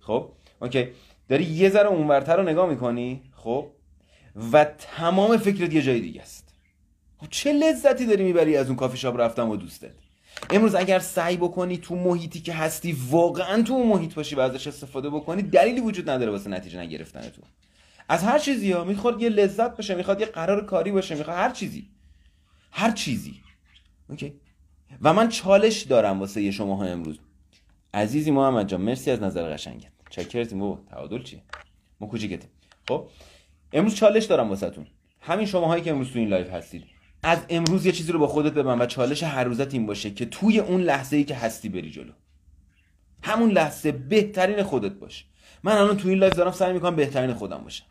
خب 0.00 0.32
okay. 0.60 0.88
داری 1.28 1.44
یه 1.44 1.68
ذره 1.68 1.88
اون 1.88 2.08
ورتر 2.08 2.36
رو 2.36 2.42
نگاه 2.42 2.68
می‌کنی 2.68 3.22
خب؟ 3.32 3.66
و 4.52 4.64
تمام 4.64 5.36
فکرت 5.36 5.74
یه 5.74 5.82
جای 5.82 6.00
دیگه 6.00 6.22
است. 6.22 6.54
خب 7.18 7.26
چه 7.30 7.52
لذتی 7.52 8.06
داری 8.06 8.24
می‌بری 8.24 8.56
از 8.56 8.66
اون 8.66 8.76
کافی 8.76 8.96
شاپ 8.96 9.20
رفتن 9.20 9.48
با 9.48 9.56
دوستت؟ 9.56 9.90
امروز 10.50 10.74
اگر 10.74 10.98
سعی 10.98 11.36
بکنی 11.36 11.78
تو 11.78 11.96
محیطی 11.96 12.40
که 12.40 12.52
هستی 12.52 12.92
واقعا 13.10 13.62
تو 13.62 13.72
اون 13.72 13.86
محیط 13.86 14.14
باشی 14.14 14.34
و 14.34 14.40
ازش 14.40 14.66
استفاده 14.66 15.10
بکنی 15.10 15.42
دلیلی 15.42 15.80
وجود 15.80 16.10
نداره 16.10 16.30
واسه 16.30 16.50
نتیجه 16.50 16.80
نگرفتن 16.80 17.20
تو 17.20 17.42
از 18.08 18.24
هر 18.24 18.38
چیزی 18.38 18.72
ها 18.72 18.84
می‌خواد 18.84 19.22
یه 19.22 19.28
لذت 19.28 19.76
باشه 19.76 19.94
می‌خواد 19.94 20.20
یه 20.20 20.26
قرار 20.26 20.64
کاری 20.66 20.92
باشه 20.92 21.14
می‌خواد 21.14 21.36
هر 21.36 21.50
چیزی. 21.50 21.88
هر 22.70 22.90
چیزی. 22.90 23.34
okay؟ 24.08 24.32
و 25.02 25.12
من 25.12 25.28
چالش 25.28 25.82
دارم 25.82 26.20
واسه 26.20 26.50
شما 26.50 26.76
ها 26.76 26.84
امروز. 26.84 27.18
عزیزی 27.94 28.30
محمد 28.30 28.68
جان 28.68 28.80
مرسی 28.80 29.10
از 29.10 29.22
نظر 29.22 29.54
قشنگت. 29.54 29.92
چاکرتیم 30.10 30.58
بابا. 30.58 30.80
تعادل 30.90 31.22
چیه؟ 31.22 31.42
ما 32.00 32.06
کوچیکتیم. 32.06 32.50
خب؟ 32.88 33.08
امروز 33.72 33.94
چالش 33.94 34.24
دارم 34.24 34.48
واسهتون. 34.48 34.86
همین 35.20 35.46
شما 35.46 35.66
هایی 35.66 35.82
که 35.82 35.90
امروز 35.90 36.12
تو 36.12 36.18
این 36.18 36.28
live 36.28 36.50
هستید. 36.50 36.84
از 37.22 37.38
امروز 37.48 37.86
یه 37.86 37.92
چیزی 37.92 38.12
رو 38.12 38.18
با 38.18 38.26
خودت 38.26 38.52
ببند 38.52 38.80
و 38.80 38.86
چالش 38.86 39.22
هر 39.22 39.44
روزت 39.44 39.74
این 39.74 39.86
باشه 39.86 40.10
که 40.10 40.26
توی 40.26 40.58
اون 40.58 40.80
لحظه 40.80 41.16
ای 41.16 41.24
که 41.24 41.34
هستی 41.34 41.68
بری 41.68 41.90
جلو. 41.90 42.12
همون 43.22 43.50
لحظه 43.50 43.92
بهترین 43.92 44.62
خودت 44.62 44.92
باش. 44.92 45.24
من 45.62 45.72
الان 45.72 45.96
تو 45.96 46.08
این 46.08 46.18
live 46.18 46.34
دارم 46.34 46.52
سعی 46.52 46.72
می‌کنم 46.72 46.96
بهترین 46.96 47.34
خودم 47.34 47.58
باشم. 47.58 47.84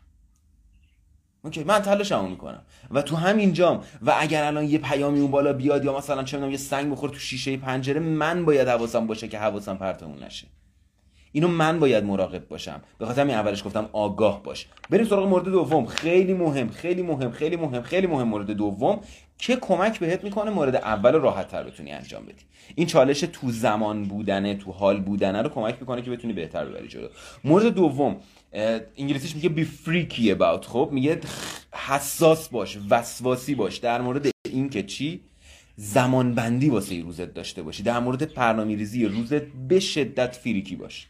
okay 1.44 1.64
من 1.64 1.82
تلاشمو 1.82 2.28
می‌کنم. 2.28 2.62
و 2.90 3.02
تو 3.02 3.16
همین 3.16 3.52
جام 3.52 3.84
و 4.02 4.14
اگر 4.18 4.44
الان 4.44 4.64
یه 4.64 4.78
پیامی 4.78 5.20
اون 5.20 5.30
بالا 5.30 5.52
بیاد 5.52 5.84
یا 5.84 5.98
مثلا 5.98 6.22
چه 6.22 6.50
یه 6.50 6.56
سنگ 6.56 6.92
بخور 6.92 7.10
تو 7.10 7.18
شیشه 7.18 7.56
پنجره 7.56 8.00
من 8.00 8.44
باید 8.44 8.68
حواسم 8.68 9.06
باشه 9.06 9.28
که 9.28 9.38
حواسم 9.38 9.76
پرتمون 9.76 10.22
نشه. 10.22 10.46
اینو 11.32 11.48
من 11.48 11.78
باید 11.78 12.04
مراقب 12.04 12.48
باشم. 12.48 12.80
به 12.98 13.06
خاطر 13.06 13.20
همین 13.20 13.34
اولش 13.34 13.64
گفتم 13.64 13.88
آگاه 13.92 14.42
باش. 14.42 14.66
بریم 14.90 15.06
سراغ 15.06 15.28
مورد 15.28 15.44
دوم. 15.44 15.86
خیلی 15.86 16.34
مهم 16.34 16.68
خیلی 16.68 17.02
مهم 17.02 17.30
خیلی 17.30 17.56
مهم 17.56 17.82
خیلی 17.82 18.06
مهم 18.06 18.28
مورد 18.28 18.50
دوم. 18.50 19.00
که 19.38 19.56
کمک 19.56 19.98
بهت 19.98 20.24
می‌کنه 20.24 20.50
مورد 20.50 20.76
اول 20.76 21.12
راحت 21.12 21.48
تر 21.48 21.62
بتونی 21.62 21.92
انجام 21.92 22.24
بدی. 22.24 22.44
این 22.74 22.86
چالش 22.86 23.20
تو 23.20 23.50
زمان 23.50 24.02
بودنه 24.02 24.54
تو 24.54 24.72
حال 24.72 25.00
بودنه 25.00 25.42
رو 25.42 25.48
کمک 25.48 25.76
می‌کنه 25.80 26.02
که 26.02 26.10
بتونی 26.10 26.32
بهتر 26.32 26.64
ببری 26.64 26.88
جلو. 26.88 27.08
مورد 27.44 27.66
دوم 27.66 28.16
انگلیسیش 28.96 29.34
میگه 29.34 29.48
بی 29.48 29.64
فریکی 29.64 30.34
about. 30.34 30.66
خب 30.66 30.88
میگه 30.92 31.20
حساس 31.72 32.48
باش 32.48 32.78
وسواسی 32.90 33.54
باش. 33.54 33.76
در 33.76 34.00
مورد 34.00 34.28
این 34.52 34.70
که 34.70 34.82
چی؟ 34.82 35.20
زمان 35.76 36.34
بندی 36.34 36.68
واسه 36.68 37.00
روزت 37.00 37.34
داشته 37.34 37.62
باشی. 37.62 37.82
در 37.82 37.98
مورد 37.98 38.34
برنامه 38.34 38.76
ریزی 38.76 39.04
روزت 39.04 39.42
به 39.42 39.80
شدت 39.80 40.36
فریکی 40.36 40.76
باش. 40.76 41.08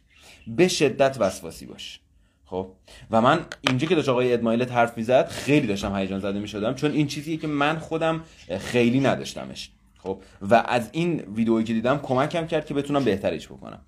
به 0.49 0.69
شدت 0.69 1.17
وسواسی 1.21 1.67
باش. 1.67 2.01
خب؟ 2.45 2.73
و 3.11 3.21
من 3.21 3.47
اینجا 3.61 3.89
که 3.89 3.95
داشت 3.95 4.09
آقای 4.09 4.33
ادمایلت 4.33 4.73
حرف 4.73 4.97
می‌زد 4.97 5.29
خیلی 5.29 5.67
داشتم 5.67 5.97
هیجان 5.97 6.21
زده 6.21 6.39
می‌شدم 6.39 6.75
چون 6.75 6.91
این 6.91 7.07
چیزیه 7.07 7.37
که 7.37 7.47
من 7.47 7.79
خودم 7.79 8.23
خیلی 8.59 9.01
نداشتمش. 9.01 9.71
خب؟ 9.99 10.23
و 10.43 10.55
از 10.55 10.89
این 10.93 11.21
ویدئویی 11.21 11.65
که 11.65 11.73
دیدم 11.73 11.99
کمکم 11.99 12.47
کرد 12.47 12.67
که 12.67 12.75
بتونم 12.75 13.05
بهترش 13.05 13.47
بکنم. 13.47 13.81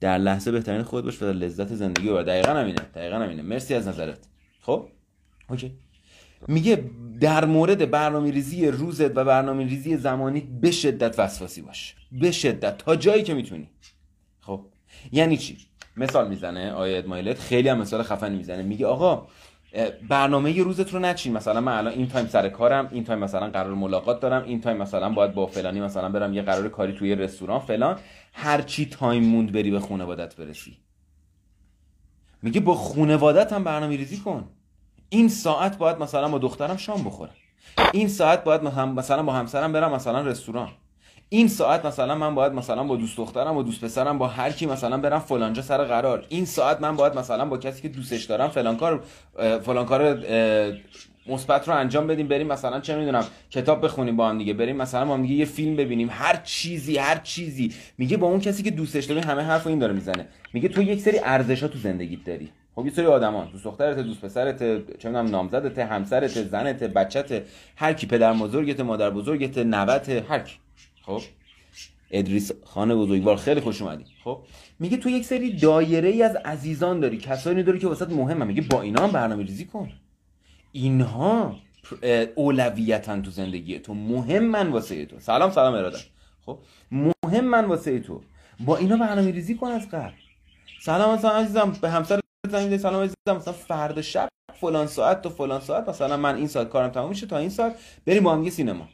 در 0.00 0.18
لحظه 0.18 0.50
بهترین 0.50 0.82
خود 0.82 1.04
باش 1.04 1.22
و 1.22 1.26
در 1.26 1.32
لذت 1.32 1.74
زندگی 1.74 2.08
و 2.08 2.22
دقیقا 2.22 2.52
همینه 2.52 2.80
دقیقا 2.94 3.16
همینه. 3.16 3.42
مرسی 3.42 3.74
از 3.74 3.88
نظرت. 3.88 4.18
خب؟ 4.60 4.88
okay. 5.50 5.72
میگه 6.48 6.84
در 7.20 7.44
مورد 7.44 7.90
برنامه 7.90 8.30
ریزی 8.30 8.66
روزت 8.66 9.16
و 9.16 9.24
برنامه 9.24 9.64
ریزی 9.64 9.96
زمانی 9.96 10.40
به 10.40 10.70
شدت 10.70 11.18
وسواسی 11.18 11.62
باش. 11.62 11.94
به 12.12 12.30
شدت. 12.30 12.78
تا 12.78 12.96
جایی 12.96 13.22
که 13.22 13.34
می‌تونی. 13.34 13.68
خب؟ 14.40 14.66
یعنی 15.12 15.36
چی؟ 15.36 15.58
مثال 15.96 16.28
می‌زنه 16.28 16.72
آقای 16.72 17.02
مایلت 17.02 17.38
خیلی 17.38 17.68
هم 17.68 17.78
مثال 17.78 18.02
خفن 18.02 18.32
می‌زنه. 18.32 18.62
میگه 18.62 18.86
آقا 18.86 19.26
برنامه 20.08 20.52
یه 20.52 20.64
روزت 20.64 20.94
رو 20.94 20.98
نچین. 20.98 21.32
مثلا 21.32 21.60
من 21.60 21.78
الان 21.78 21.92
این 21.92 22.08
time 22.08 22.26
سر 22.26 22.48
کارم 22.48 22.88
این 22.92 23.04
time 23.04 23.18
مثلا 23.18 23.50
قرار 23.50 23.74
ملاقات 23.74 24.20
دارم 24.20 24.44
این 24.44 24.60
time 24.60 24.76
مثلا 24.76 25.08
باید 25.08 25.34
با 25.34 25.46
فلانی 25.46 25.80
مثلا 25.80 26.08
برم 26.08 26.34
یه 26.34 26.42
قرار 26.42 26.68
کاری 26.68 26.92
توی 26.92 27.14
رستوران 27.14 27.60
فلان. 27.60 27.98
هر 28.32 28.62
چی 28.62 28.86
تایم 28.86 29.24
موند 29.24 29.52
بری 29.52 29.70
به 29.70 29.80
خانوادت 29.80 30.36
برسی. 30.36 30.76
میگه 32.42 32.60
با 32.60 32.74
خانوادت 32.74 33.52
هم 33.52 33.64
برنامه 33.64 33.96
ریزی 33.96 34.16
کن. 34.16 34.44
این 35.08 35.28
ساعت 35.28 35.78
باید 35.78 35.98
مثلا 35.98 36.28
با 36.28 36.38
دخترم 36.38 36.76
شام 36.76 37.04
بخورم. 37.04 37.34
این 37.92 38.08
ساعت 38.08 38.44
باید 38.44 38.62
مثلا 38.62 39.22
با 39.22 39.32
همسرم 39.32 39.72
برم 39.72 39.92
مثلا 39.92 40.20
رستوران. 40.20 40.68
این 41.32 41.48
ساعت 41.48 41.86
مثلا 41.86 42.14
من 42.14 42.34
باید 42.34 42.52
مثلا 42.52 42.84
با 42.84 42.96
دوست 42.96 43.16
دخترم 43.16 43.56
و 43.56 43.62
دوست 43.62 43.84
پسرم 43.84 44.18
با 44.18 44.26
هر 44.26 44.50
کی 44.50 44.66
مثلا 44.66 44.96
برم 44.98 45.18
فلانجا 45.18 45.62
سر 45.62 45.84
قرار. 45.84 46.26
این 46.28 46.44
ساعت 46.44 46.80
من 46.80 46.96
باید 46.96 47.18
مثلا 47.18 47.44
با 47.44 47.58
کسی 47.58 47.82
که 47.82 47.88
دوستش 47.88 48.24
دارم 48.24 48.48
فلان 48.48 48.76
کار 48.76 49.02
فلان 49.62 49.86
کار 49.86 50.18
مثبت 51.26 51.68
رو 51.68 51.74
انجام 51.74 52.06
بدیم 52.06 52.28
بریم 52.28 52.46
مثلا 52.46 52.80
چه 52.80 52.96
می‌دونم 52.96 53.24
کتاب 53.50 53.84
بخونیم 53.84 54.16
با 54.16 54.28
هم 54.28 54.38
دیگه 54.38 54.54
بریم 54.54 54.76
مثلا 54.76 55.04
با 55.04 55.14
هم 55.14 55.22
دیگه 55.22 55.34
یه 55.34 55.44
فیلم 55.44 55.76
ببینیم. 55.76 56.08
هر 56.10 56.40
چیزی 56.44 56.96
هر 56.98 57.16
چیزی. 57.16 57.72
میگه 57.98 58.16
با 58.16 58.26
اون 58.26 58.40
کسی 58.40 58.62
که 58.62 58.70
دوستش 58.70 59.04
داری 59.04 59.20
همه 59.20 59.42
حرف 59.42 59.66
این 59.66 59.78
داره 59.78 59.92
می‌زنه. 59.92 60.28
میگه 60.52 60.68
تو 60.68 60.82
یک 60.82 61.00
سری 61.00 61.18
ارزش 61.24 61.62
ها 61.62 61.68
تو 61.68 61.78
زندگیت 61.78 62.24
داری. 62.24 62.50
خب 62.74 62.86
یه 62.86 62.92
سری 62.92 63.06
آدمان 63.06 63.48
دوست 63.52 63.64
دخترت 63.64 63.98
دوست 63.98 64.20
پسرت 64.20 64.58
چه 64.98 65.08
می‌دونم 65.08 65.30
نامزدت 65.30 65.78
همسرت 65.78 66.42
زنت 66.42 66.82
بچت 66.82 67.42
هر 67.76 67.92
کی 67.92 68.06
پدر 68.06 68.32
بزرگت 68.32 68.80
مادر 68.80 69.10
بزرگت 69.10 69.58
نوت 69.58 70.08
هر 70.08 70.38
کی. 70.38 70.56
خب. 71.02 71.20
ادریس 72.10 72.52
خانه 72.64 72.94
بزرگوار 72.94 73.36
خیلی 73.36 73.60
خوش 73.60 73.82
اومدی. 73.82 74.04
خب. 74.24 74.38
میگه 74.78 74.96
تو 74.96 75.08
یک 75.08 75.24
سری 75.24 75.56
دایره 75.56 76.08
ای 76.08 76.22
از 76.22 76.36
عزیزان 76.36 77.00
داری 77.00 77.18
کسانی 77.18 77.62
داری 77.62 77.78
که 77.78 77.88
واسط 77.88 78.10
مهمه 78.10 78.44
میگه 78.44 78.62
با 78.62 78.82
اینا 78.82 79.02
هم 79.02 79.10
برنامه 79.10 79.42
ریزی 79.42 79.64
کن. 79.64 79.92
اینها 80.72 81.56
اولویتن 82.34 83.22
تو 83.22 83.30
زندگی 83.30 83.78
تو. 83.78 83.94
مهمن 83.94 84.68
واسه 84.68 85.06
تو. 85.06 85.20
سلام 85.20 85.50
سلام 85.50 85.74
اراده. 85.74 85.98
خب. 86.46 86.58
مهمن 86.90 87.64
واسه 87.64 88.00
تو. 88.00 88.20
با 88.60 88.76
اینا 88.76 88.96
برنامه 88.96 89.30
ریزی 89.30 89.54
کن 89.54 89.66
از 89.66 89.88
قبل. 89.88 90.12
سلام 90.82 91.14
مثلا 91.14 91.30
عزیزم 91.30 91.72
به 91.82 91.90
همسر 91.90 92.20
زنگ 92.50 92.76
سلام 92.76 93.02
عزیزم 93.02 93.36
مثلا 93.36 93.52
فردا 93.52 94.02
شب 94.02 94.28
فلان 94.60 94.86
ساعت 94.86 95.22
تو 95.22 95.28
فلان 95.28 95.60
ساعت 95.60 95.88
مثلا 95.88 96.16
من 96.16 96.36
این 96.36 96.46
ساعت 96.46 96.68
کارم 96.68 96.88
تموم 96.88 97.08
میشه 97.08 97.26
تا 97.26 97.38
این 97.38 97.48
ساعت 97.48 97.76
بریم 98.06 98.22
با 98.22 98.32
هم 98.34 98.50
سینما. 98.50 98.88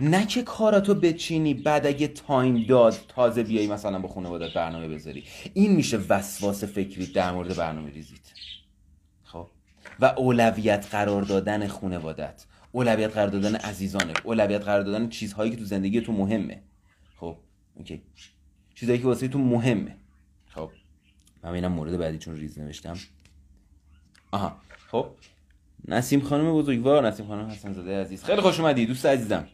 نه 0.00 0.26
که 0.26 0.42
کاراتو 0.42 0.94
بچینی 0.94 1.54
بعد 1.54 1.86
اگه 1.86 2.08
تایم 2.08 2.66
داد 2.66 2.94
تازه 3.08 3.42
بیای 3.42 3.66
مثلا 3.66 3.98
با 3.98 4.08
خانوادت 4.08 4.54
برنامه 4.54 4.88
بذاری. 4.88 5.24
این 5.54 5.72
میشه 5.72 5.96
وسواس 6.08 6.64
فکری 6.64 7.06
در 7.06 7.32
مورد 7.32 7.56
برنامه 7.56 7.90
ریزیت. 7.90 8.32
خب؟ 9.24 9.48
و 10.00 10.04
اولویت 10.04 10.88
قرار 10.90 11.22
دادن 11.22 11.66
خانوادت 11.66 12.46
اولویت 12.72 13.12
قرار 13.12 13.28
دادن 13.28 13.54
عزیزانت. 13.54 14.26
اولویت 14.26 14.62
قرار 14.62 14.82
دادن 14.82 15.08
چیزهایی 15.08 15.50
که 15.50 15.56
تو 15.56 15.64
زندگی 15.64 16.00
تو 16.00 16.12
مهمه. 16.12 16.62
خب؟ 17.16 17.36
okay. 17.74 18.02
چیزهایی 18.74 19.00
که 19.00 19.06
واسه 19.06 19.28
تو 19.28 19.38
مهمه. 19.38 19.96
خب؟ 20.46 20.70
من 21.42 21.54
اینم 21.54 21.72
مورد 21.72 21.98
بعدی 21.98 22.18
چون 22.18 22.36
ریز 22.36 22.58
نوشتم. 22.58 22.96
آها. 24.32 24.56
خب؟ 24.90 25.06
نسیم 25.88 26.20
خانم 26.20 26.52
بزرگوار 26.52 27.06
نسیم 27.08 27.26
خانم 27.26 27.46
حسن 27.46 27.72
زاده 27.72 28.00
عزیز. 28.00 28.24
خیلی 28.24 28.40
خوش 28.40 28.60
اومدی 28.60 28.86
دوست 28.86 29.06
عزیزم. 29.06 29.48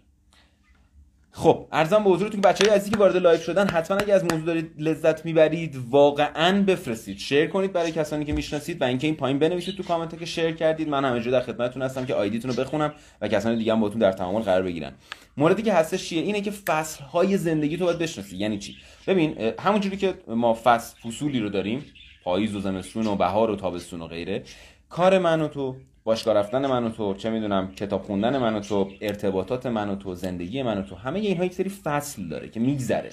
خب 1.30 1.66
عرضم 1.72 2.04
به 2.04 2.10
حضورتون 2.10 2.40
که 2.40 2.48
بچهای 2.48 2.74
عزیزی 2.74 2.90
که 2.90 2.96
وارد 2.96 3.16
live 3.16 3.40
شدن 3.40 3.68
حتما 3.68 3.96
اگه 3.96 4.14
از 4.14 4.24
موضوع 4.24 4.46
دارید 4.46 4.70
لذت 4.78 5.24
می‌برید 5.24 5.76
واقعا 5.90 6.62
بفرستید. 6.62 7.18
share 7.18 7.46
کنید 7.46 7.72
برای 7.72 7.92
کسانی 7.92 8.24
که 8.24 8.32
می‌شناسید 8.32 8.82
و 8.82 8.84
اینکه 8.84 9.06
این 9.06 9.16
پایین 9.16 9.38
بنویسید 9.38 9.76
تو 9.76 9.82
کامنت 9.82 10.18
که 10.18 10.26
share 10.26 10.50
کردید. 10.50 10.88
من 10.88 11.04
همه 11.04 11.20
در 11.20 11.40
خدمتتون 11.40 11.82
هستم 11.82 12.06
که 12.06 12.14
ID 12.14 12.29
تون 12.29 12.50
رو 12.50 12.56
بخونم 12.56 12.94
و 13.20 13.28
کسانی 13.28 13.56
دیگه 13.56 13.72
هم 13.72 13.80
باتون 13.80 13.98
در 13.98 14.12
تعامل 14.12 14.42
قرار 14.42 14.62
بگیرن. 14.62 14.92
موردی 15.36 15.62
که 15.62 15.72
هستش 15.72 16.08
چیه؟ 16.08 16.22
اینه 16.22 16.40
که 16.40 16.50
فصل 16.50 17.04
های 17.04 17.36
زندگی 17.36 17.76
تو 17.76 17.84
باید 17.84 17.98
بشناسی 17.98 18.36
یعنی 18.36 18.58
چی؟ 18.58 18.76
ببین 19.06 19.52
همونجوری 19.58 19.96
که 19.96 20.14
ما 20.28 20.58
فصل 20.64 20.96
فصولی 21.00 21.40
رو 21.40 21.48
داریم 21.48 21.84
پاییز 22.24 22.56
و 22.56 22.60
زمستون 22.60 23.06
و 23.06 23.16
بهار 23.16 23.50
و 23.50 23.56
تابستون 23.56 24.02
و 24.02 24.06
غیره 24.06 24.42
کار 24.88 25.18
من 25.18 25.40
و 25.40 25.48
تو 25.48 25.76
باشگاه 26.08 26.34
رفتن 26.34 26.66
من 26.66 26.84
و 26.84 26.90
تو 26.90 27.14
چه 27.14 27.30
می‌دونم 27.30 27.74
کتاب 27.74 28.02
خوندن 28.02 28.38
من 28.38 28.54
و 28.54 28.60
تو 28.60 28.90
ارتباطات 29.00 29.66
من 29.66 29.90
و 29.90 29.96
تو 29.96 30.14
زندگی 30.14 30.62
من 30.62 30.78
و 30.78 30.82
تو 30.82 30.94
همه 30.94 31.18
اینها 31.18 31.44
یک 31.44 31.54
سری 31.54 31.68
فصل 31.68 32.28
داره 32.28 32.48
که 32.48 32.60
میگذره. 32.60 33.10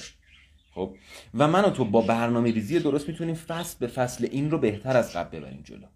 خب؟ 0.76 0.96
و 1.34 1.48
من 1.48 1.66
و 1.66 1.70
تو 1.70 1.86
با 1.86 2.02
برنامه 2.02 2.52
ریزی 2.52 2.80
درست 2.80 3.08
می‌تونیم 3.08 3.36
فصل 3.36 3.78
به 3.80 3.88
فصل 3.88 4.28
این 4.32 4.52
رو 4.52 4.58
بهتر 4.58 4.98
از 4.98 5.14
قبل 5.14 5.40
ببریم 5.40 5.62
جلو. 5.64 5.88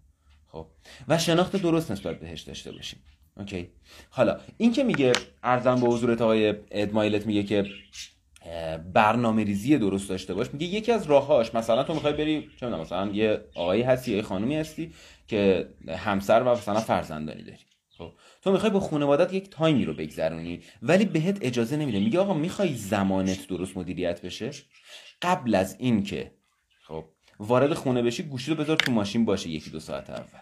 خب؟ 0.46 0.66
و 1.08 1.18
شناخت 1.18 1.56
درست 1.56 1.90
نسبت 1.90 2.20
بهش 2.20 2.40
داشته 2.40 2.72
باشیم. 2.72 3.00
اوکی؟ 3.36 3.68
حالا 4.10 4.40
این 4.56 4.72
که 4.72 4.84
میگه 4.84 5.12
ارزم 5.42 5.74
به 5.74 5.86
حضورت 5.86 6.22
آقای 6.22 6.54
ادمایلت 6.70 7.26
میگه 7.26 7.42
که 7.42 7.64
برنامه 8.92 9.44
ریزی 9.44 9.78
درست 9.78 10.08
داشته 10.08 10.34
باش 10.34 10.46
میگه 10.52 10.66
یکی 10.66 10.92
از 10.92 11.06
راهاش 11.06 11.54
مثلا 11.54 11.82
تو 11.82 11.94
می‌خوای 11.94 12.12
بری 12.12 12.50
چه 12.60 12.66
مثلا 12.66 13.10
یه 13.12 13.40
آقایی 13.54 13.82
هستی 13.82 14.16
یه 14.16 14.22
خانومی 14.22 14.56
هستی 14.56 14.92
که 15.30 15.68
همسر 15.88 16.42
و 16.42 16.48
مثلا 16.48 16.80
فرزندانی 16.80 17.42
داری. 17.42 17.58
خب 17.98 18.12
تو 18.42 18.52
می‌خوای 18.52 18.70
با 18.70 18.80
خانوادت 18.80 19.32
یک 19.32 19.50
تایمی 19.50 19.84
رو 19.84 19.94
بگذرونی 19.94 20.60
ولی 20.82 21.04
بهت 21.04 21.38
اجازه 21.40 21.76
نمیده. 21.76 22.00
میگه 22.00 22.18
آقا 22.18 22.34
می‌خوای 22.34 22.74
زمانت 22.74 23.46
درست 23.48 23.76
مدیریت 23.76 24.22
بشه؟ 24.22 24.50
قبل 25.22 25.54
از 25.54 25.76
این 25.78 26.02
که 26.02 26.34
خب 26.86 27.04
وارد 27.38 27.74
خونه 27.74 28.02
بشی 28.02 28.22
گوشی 28.22 28.50
رو 28.50 28.56
بذار 28.56 28.76
تو 28.76 28.92
ماشین 28.92 29.24
باشه 29.24 29.48
یکی 29.48 29.70
دو 29.70 29.80
ساعت 29.80 30.10
اول. 30.10 30.40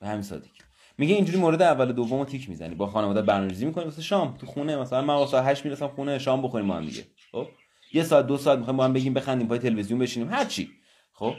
به 0.00 0.08
همین 0.08 0.22
سادگی. 0.22 0.50
میگه 0.98 1.14
اینجوری 1.14 1.38
مورد 1.38 1.62
اول 1.62 1.92
دومو 1.92 2.24
تیک 2.24 2.48
می‌زنی. 2.48 2.74
با 2.74 2.86
خانواده 2.86 3.22
برنامه‌ریزی 3.22 3.66
می‌کنی 3.66 3.84
واسه 3.84 4.02
شام. 4.02 4.36
تو 4.36 4.46
خونه 4.46 4.76
مثلا 4.76 5.02
من 5.02 5.14
واسه 5.14 5.42
8 5.42 5.64
می‌رسم 5.64 5.88
خونه 5.88 6.18
شام 6.18 6.42
بخوریم 6.42 6.66
ما 6.66 6.76
هم 6.76 6.84
دیگه. 6.84 7.06
خب 7.32 7.48
یه 7.92 8.02
ساعت 8.02 8.26
دو 8.26 8.36
ساعت 8.36 8.58
می‌خوایم 8.58 8.76
با 8.76 8.84
هم 8.84 8.92
بگیم 8.92 9.14
بخندیم 9.14 9.48
پای 9.48 9.58
تلویزیون 9.58 9.98
بشینیم 9.98 10.30
هر 10.30 10.44
چی 10.44 10.70
خب 11.12 11.34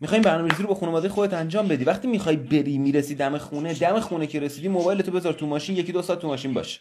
می‌خوایم 0.00 0.22
برنامه‌ریزی 0.22 0.62
رو 0.62 0.68
با 0.68 0.74
خانواده 0.74 1.08
خودت 1.08 1.34
انجام 1.34 1.68
بدی. 1.68 1.84
وقتی 1.84 2.08
می‌خوای 2.08 2.36
بری 2.36 2.78
می‌رسی 2.78 3.14
دم 3.14 3.38
خونه 3.38 3.74
دم 3.74 4.00
خونه 4.00 4.26
که 4.26 4.40
رسیدی 4.40 4.68
موبایل 4.68 5.02
تو 5.02 5.10
بذار 5.10 5.32
تو 5.32 5.46
ماشین 5.46 5.76
یکی 5.76 5.92
دو 5.92 6.02
ساعت 6.02 6.18
تو 6.18 6.28
ماشین 6.28 6.54
باشه 6.54 6.80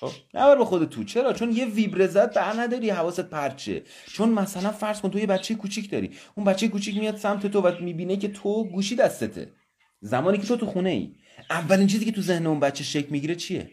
خب؟ 0.00 0.10
نبر 0.34 0.56
به 0.56 0.64
خودت 0.64 0.90
تو. 0.90 1.04
چرا؟ 1.04 1.32
چون 1.32 1.52
یه 1.52 1.64
ویبره 1.64 2.06
زد 2.06 2.34
بر 2.34 2.60
نداری 2.60 2.90
حواست 2.90 3.20
پرچه. 3.20 3.82
چون 4.06 4.28
مثلا 4.28 4.70
فرض 4.70 5.00
کن 5.00 5.10
تو 5.10 5.18
یه 5.18 5.26
بچه 5.26 5.54
کوچیک 5.54 5.90
داری. 5.90 6.10
اون 6.34 6.46
بچه 6.46 6.68
کوچیک 6.68 6.96
میاد 6.96 7.16
سمت 7.16 7.46
تو 7.46 7.60
و 7.60 7.72
می‌بینه 7.80 8.16
که 8.16 8.28
تو 8.28 8.64
گوشی 8.64 8.96
دستته. 8.96 9.52
زمانی 10.00 10.38
که 10.38 10.46
تو 10.46 10.56
تو 10.56 10.66
خونه 10.66 10.90
ای. 10.90 11.14
اولین 11.50 11.86
چیزی 11.86 12.04
که 12.04 12.12
تو 12.12 12.22
ذهن 12.22 12.46
اون 12.46 12.60
بچه 12.60 12.84
شکل 12.84 13.08
می‌گیره 13.10 13.34
چیه؟ 13.34 13.70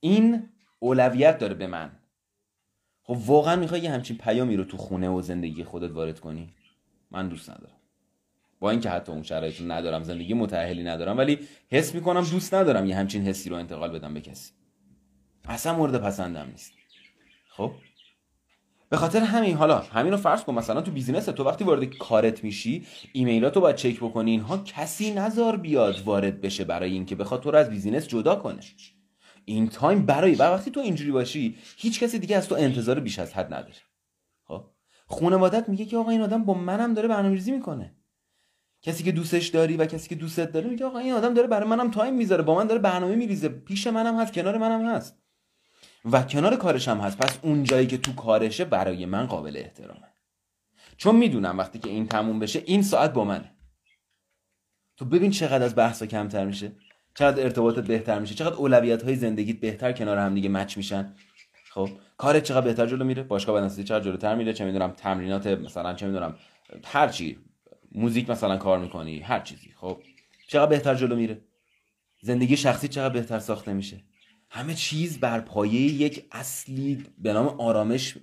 این 0.00 0.48
اولویت 0.78 1.38
داره 1.38 1.54
به 1.54 1.66
من. 1.66 1.90
خب 3.02 3.16
واقعا 3.26 3.56
می‌خوای 3.56 3.80
یه 3.80 3.90
همچین 3.90 4.18
پیامی 4.18 4.56
رو 4.56 4.64
تو 4.64 4.76
خونه 4.76 5.08
و 5.08 5.22
زندگی 5.22 5.64
خودت 5.64 5.90
وارد 5.90 6.20
کنی؟ 6.20 6.54
من 7.10 7.28
دوست 7.28 7.50
ندارم. 7.50 7.74
با 8.60 8.70
اینکه 8.70 8.90
حتی 8.90 9.12
اون 9.12 9.22
شرایط 9.22 9.60
رو 9.60 9.72
ندارم 9.72 10.02
زندگی 10.02 10.34
متأهلی 10.34 10.84
ندارم 10.84 11.18
ولی 11.18 11.38
حس 11.70 11.94
می‌کنم 11.94 12.24
دوست 12.24 12.54
ندارم 12.54 12.86
یه 12.86 12.96
همچین 12.96 13.22
حسی 13.22 13.50
رو 13.50 13.56
انتقال 13.56 13.90
بدم 13.90 14.14
به 14.14 14.20
کسی. 14.20 14.52
اصلا 15.48 15.74
مورد 15.76 16.02
پسندم 16.02 16.48
نیست. 16.50 16.72
خب؟ 17.48 17.72
به 18.90 18.96
خاطر 18.96 19.20
همین 19.20 19.56
حالا 19.56 19.78
همین 19.78 20.12
رو 20.12 20.18
فرض 20.18 20.44
کن 20.44 20.54
مثلا 20.54 20.80
تو 20.80 20.90
business 20.90 21.24
تو 21.24 21.44
وقتی 21.44 21.64
وارد 21.64 21.84
کارت 21.84 22.44
میشی 22.44 22.86
ایمیلاتو 23.12 23.60
باید 23.60 23.76
چک 23.76 23.96
بکنی 23.96 24.30
اینها 24.30 24.58
کسی 24.58 25.10
نزار 25.10 25.56
بیاد 25.56 26.00
وارد 26.00 26.40
بشه 26.40 26.64
برای 26.64 26.92
اینکه 26.92 27.14
بخواد 27.14 27.42
تو 27.42 27.50
رو 27.50 27.58
از 27.58 27.70
business 27.70 28.08
جدا 28.08 28.34
کنه. 28.36 28.60
این 29.44 29.68
time 29.68 30.06
برای 30.06 30.34
و 30.34 30.42
وقتی 30.42 30.70
تو 30.70 30.80
اینجوری 30.80 31.10
باشی 31.10 31.56
هیچ 31.76 32.00
کسی 32.02 32.18
دیگه 32.18 32.36
از 32.36 32.48
تو 32.48 32.54
انتظار 32.54 33.00
بیش 33.00 33.18
از 33.18 33.34
حد 33.34 33.54
نداره. 33.54 33.87
خانوادت 35.08 35.68
میگه 35.68 35.84
که 35.84 35.96
آقا 35.96 36.10
این 36.10 36.22
آدم 36.22 36.44
با 36.44 36.54
منم 36.54 36.94
داره 36.94 37.08
برنامه‌ریزی 37.08 37.52
می‌کنه. 37.52 37.94
کسی 38.82 39.04
که 39.04 39.12
دوستش 39.12 39.46
داری 39.46 39.76
و 39.76 39.86
کسی 39.86 40.08
که 40.08 40.14
دوستت 40.14 40.52
داره 40.52 40.70
میگه 40.70 40.84
آقا 40.84 40.98
این 40.98 41.12
آدم 41.12 41.34
داره 41.34 41.48
برای 41.48 41.68
منم 41.68 41.90
تایم 41.90 42.14
می‌ذاره 42.14 42.42
با 42.42 42.54
من 42.54 42.66
داره 42.66 42.80
برنامه 42.80 43.14
میریزه. 43.14 43.48
پیش 43.48 43.86
منم 43.86 44.20
هست 44.20 44.32
کنار 44.32 44.58
منم 44.58 44.86
هست. 44.86 45.18
و 46.12 46.22
کنار 46.22 46.56
کارش 46.56 46.88
هم 46.88 46.98
هست. 46.98 47.18
پس 47.18 47.38
اون 47.42 47.64
جایی 47.64 47.86
که 47.86 47.98
تو 47.98 48.14
کارشه 48.14 48.64
برای 48.64 49.06
من 49.06 49.26
قابل 49.26 49.56
احترامه. 49.56 50.08
چون 50.96 51.16
می‌دونم 51.16 51.58
وقتی 51.58 51.78
که 51.78 51.90
این 51.90 52.06
تموم 52.06 52.38
بشه 52.38 52.62
این 52.66 52.82
ساعت 52.82 53.12
با 53.12 53.24
منه. 53.24 53.54
تو 54.96 55.04
ببین 55.04 55.30
چقدر 55.30 55.64
از 55.64 55.76
بحثا 55.76 56.06
کمتر 56.06 56.44
میشه. 56.44 56.72
چقدر 57.14 57.42
ارتباطت 57.42 57.86
بهتر 57.86 58.18
میشه. 58.18 58.34
چقدر 58.34 58.54
اولویت 58.54 59.02
های 59.02 59.16
زندگیت 59.16 59.60
بهتر 59.60 59.92
کنار 59.92 60.18
هم 60.18 60.34
دیگه 60.34 60.48
مچ 60.48 60.76
میشن. 60.76 61.14
خب؟ 61.70 61.88
کارت 62.18 62.42
چقدر 62.42 62.60
بهتر 62.66 62.86
جلو 62.86 63.04
میره؟ 63.04 63.22
باشگاه 63.22 63.56
بدنسازی 63.56 63.84
چقدر 63.84 64.04
جلوتر 64.04 64.34
میره؟ 64.34 64.52
چه 64.52 64.64
می‌دونم 64.64 64.90
تمرینات 64.90 65.46
مثلا 65.46 65.94
چه 65.94 66.06
می‌دونم 66.06 66.34
هر 66.84 67.08
چی. 67.08 67.38
موزیک 67.92 68.30
مثلا 68.30 68.56
کار 68.56 68.78
می‌کنی 68.78 69.20
هر 69.20 69.40
چیزی. 69.40 69.70
خب 69.76 69.98
چقدر 70.48 70.70
بهتر 70.70 70.94
جلو 70.94 71.16
میره؟ 71.16 71.40
زندگی 72.20 72.56
شخصی 72.56 72.88
چقدر 72.88 73.14
بهتر 73.14 73.38
ساخته 73.38 73.72
میشه؟ 73.72 74.00
همه 74.50 74.74
چیز 74.74 75.20
بر 75.20 75.40
پایه 75.40 75.80
یک 75.80 76.24
اصلی 76.32 77.04
به 77.18 77.32
نام 77.32 77.46
آرامش 77.46 78.16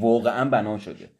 واقعا 0.00 0.50
بنا 0.50 0.78
شده. 0.78 1.10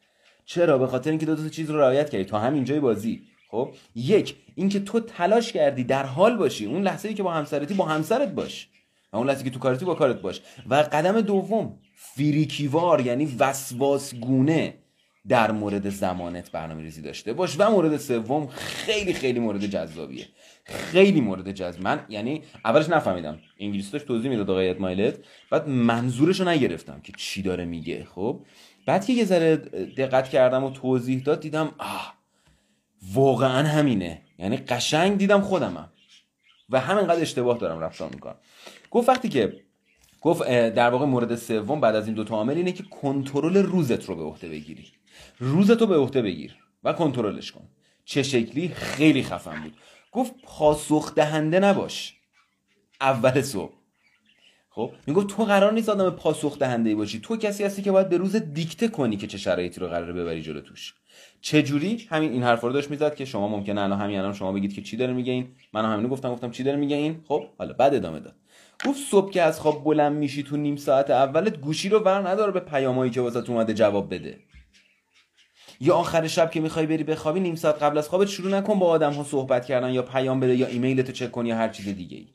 چرا؟ 0.45 0.79
به 0.79 0.87
خاطر 0.87 1.11
اینکه 1.11 1.27
دو 1.27 1.37
تا 1.37 1.49
چیز 1.49 1.71
رو 1.71 1.79
رعایت 1.79 2.11
کردی. 2.11 2.25
تا 2.25 2.39
همینجای 2.39 2.81
بازی. 2.81 3.23
خب 3.49 3.75
یک 3.95 4.37
اینکه 4.55 4.81
تو 4.81 5.01
تلاش 5.01 5.53
کردی 5.53 5.85
در 5.85 6.07
حال 6.07 6.37
باشی. 6.37 6.67
اون 6.67 6.83
لحظه 6.83 7.09
ای 7.09 7.15
که 7.15 7.23
با 7.23 7.33
همسرتی 7.33 7.75
با 7.75 7.87
همسرت 7.87 8.29
باش. 8.29 8.69
و 9.15 9.17
اون 9.17 9.27
لحظه 9.27 9.45
که 9.45 9.51
تو 9.51 9.59
کارتی 9.59 9.85
با 9.85 9.95
کارت 9.95 10.21
باش. 10.21 10.41
و 10.71 10.75
قدم 10.75 11.21
دوم 11.21 11.79
فریکیوار 11.95 13.07
یعنی 13.07 13.37
وسواس 13.39 14.15
گونه 14.15 14.75
در 15.29 15.51
مورد 15.51 15.91
زمانت 15.91 16.51
برنامه 16.51 16.83
ریزی 16.83 17.03
داشته 17.03 17.33
باش. 17.33 17.57
و 17.59 17.71
مورد 17.71 17.97
سوم 17.97 18.47
خیلی 18.47 19.13
خیلی 19.13 19.41
مورد 19.41 19.67
جذابیه. 19.67 20.27
خیلی 20.65 21.21
مورد 21.21 21.53
جذب. 21.53 21.83
من 21.83 22.07
یعنی 22.09 22.43
اولش 22.65 22.89
نفهمیدم. 22.89 23.39
انگلیسی 23.61 23.93
داشت 23.93 24.07
توضیح 24.07 24.31
می‌داد 24.31 24.51
آقای 24.51 24.69
ادمایلت 24.69 25.19
بعد 25.51 25.69
منظورش 25.69 26.41
رو 26.41 26.49
نگرفتم 26.49 27.01
که 27.01 27.13
چی 27.17 27.43
داره 27.43 27.65
میگه 27.65 28.05
خب؟ 28.15 28.41
بعد 28.87 29.07
که 29.07 29.13
یه 29.13 29.25
ذره 29.25 29.57
دقت 29.97 30.29
کردم 30.29 30.65
و 30.65 30.71
توضیح 30.71 31.23
داد 31.23 31.41
دیدم 31.41 31.73
آه 31.79 32.15
واقعا 33.13 33.69
همینه. 33.69 34.23
یعنی 34.39 34.57
قشنگ 34.57 35.19
دیدم 35.19 35.41
خودمم. 35.41 35.91
و 36.71 36.81
همینقدر 36.81 37.21
اشتباه 37.21 37.59
دارم 37.59 37.81
رفتار 37.81 38.11
می‌کنم. 38.11 38.37
گفت 38.91 39.09
وقتی 39.09 39.29
که 39.29 39.61
گفت 40.21 40.43
در 40.49 40.91
واقع 40.91 41.07
مورد 41.07 41.37
سوم 41.37 41.81
بعد 41.81 41.97
از 41.97 42.07
این 42.07 42.15
دوتا 42.15 42.35
عامل 42.35 42.57
اینه 42.57 42.73
که 42.73 42.83
کنترل 42.83 43.57
روزت 43.57 44.05
رو 44.05 44.17
به 44.17 44.23
عهده 44.23 44.49
بگیری. 44.49 44.87
روزت 45.39 45.81
رو 45.81 45.87
به 45.87 45.97
عهده 45.97 46.23
بگیر 46.23 46.57
و 46.85 46.93
کنترلش 46.93 47.53
کن. 47.53 47.69
چه 48.05 48.23
شکلی؟ 48.23 48.69
خیلی 48.69 49.23
خفن 49.23 49.63
بود. 49.63 49.73
گفت 50.13 50.35
پاسخ 50.43 51.15
دهنده 51.15 51.61
نباش. 51.61 52.15
اول 53.01 53.43
صبح. 53.43 53.73
خب 54.71 54.93
می‌گفت 55.07 55.27
تو 55.27 55.45
قرار 55.45 55.73
نیست 55.73 55.89
آدم 55.89 56.11
پاسخ 56.11 56.59
دهنده 56.59 56.95
باشی. 56.95 57.21
تو 57.21 57.37
کسی 57.37 57.65
هستی 57.65 57.83
که 57.83 57.93
باید 57.93 58.09
به 58.09 58.17
روز 58.17 58.37
دیکته 58.37 58.89
کنی 58.89 59.17
که 59.17 59.27
چه 59.27 59.39
شرایطی 59.39 59.81
رو 59.81 59.89
قراره 59.89 60.13
ببری 60.13 60.43
جلو 60.43 60.61
توش. 60.61 60.95
چه 61.41 61.63
جوری 61.63 62.07
همین 62.11 62.33
این 62.33 62.43
حرفا 62.43 62.67
رو 62.67 62.73
داشت 62.73 62.91
می‌زد 62.91 63.15
که 63.15 63.25
شما 63.25 63.49
ممکنه 63.49 63.81
الان 63.81 64.01
همین 64.01 64.19
الان 64.19 64.33
شما 64.33 64.53
بگید 64.53 64.75
که 64.75 64.83
چی 64.83 64.97
داره 64.97 65.13
میگه 65.13 65.33
این؟ 65.33 65.49
من 65.73 65.85
همینو 65.85 66.09
گفتم 66.09 66.33
گفتم 66.33 66.51
چی 66.51 66.63
داره 66.63 66.77
میگه 66.77 66.97
این؟ 66.97 67.21
خب 67.29 67.45
حالا 67.59 67.73
بعد 67.73 67.95
ادامه 67.95 68.21
داد. 68.21 68.35
گفت 68.87 68.99
صبح 69.11 69.31
که 69.31 69.43
از 69.43 69.61
خواب 69.61 69.85
بلند 69.85 70.17
میشی 70.17 70.43
تو 70.43 70.57
نیم 70.57 70.77
ساعت 70.77 71.11
اولت 71.11 71.57
گوشی 71.61 71.89
رو 71.89 71.99
ور 71.99 72.29
نداره 72.29 72.53
به 72.53 72.61
پیامایی 72.61 73.11
که 73.11 73.21
واسه 73.21 73.51
اومده 73.51 73.75
جواب 73.75 74.15
بده. 74.15 74.39
یا 75.81 75.95
آخر 75.95 76.27
شب 76.27 76.51
که 76.51 76.61
می‌خوای 76.61 76.87
بری 76.87 77.05
بخوابی 77.05 77.41
نیم 77.41 77.55
ساعت 77.55 77.83
قبل 77.83 77.99
از 77.99 78.09
خوابت 78.09 78.29
شروع 78.29 78.51
نکن 78.51 78.79
با 78.79 78.87
آدم 78.87 79.13
ها 79.13 79.25
صحبت 79.25 79.67
کردن 79.67 79.93
یا 79.93 80.03
پیام 80.03 80.41
بده 80.41 80.57
یا 80.57 80.67
ایمیلتو 80.67 81.13
چک 81.13 81.31
کن 81.31 81.47
یا 81.47 81.57
هر 81.57 81.69
چیز 81.69 81.89
دیگه 81.89 82.17
ای 82.17 82.27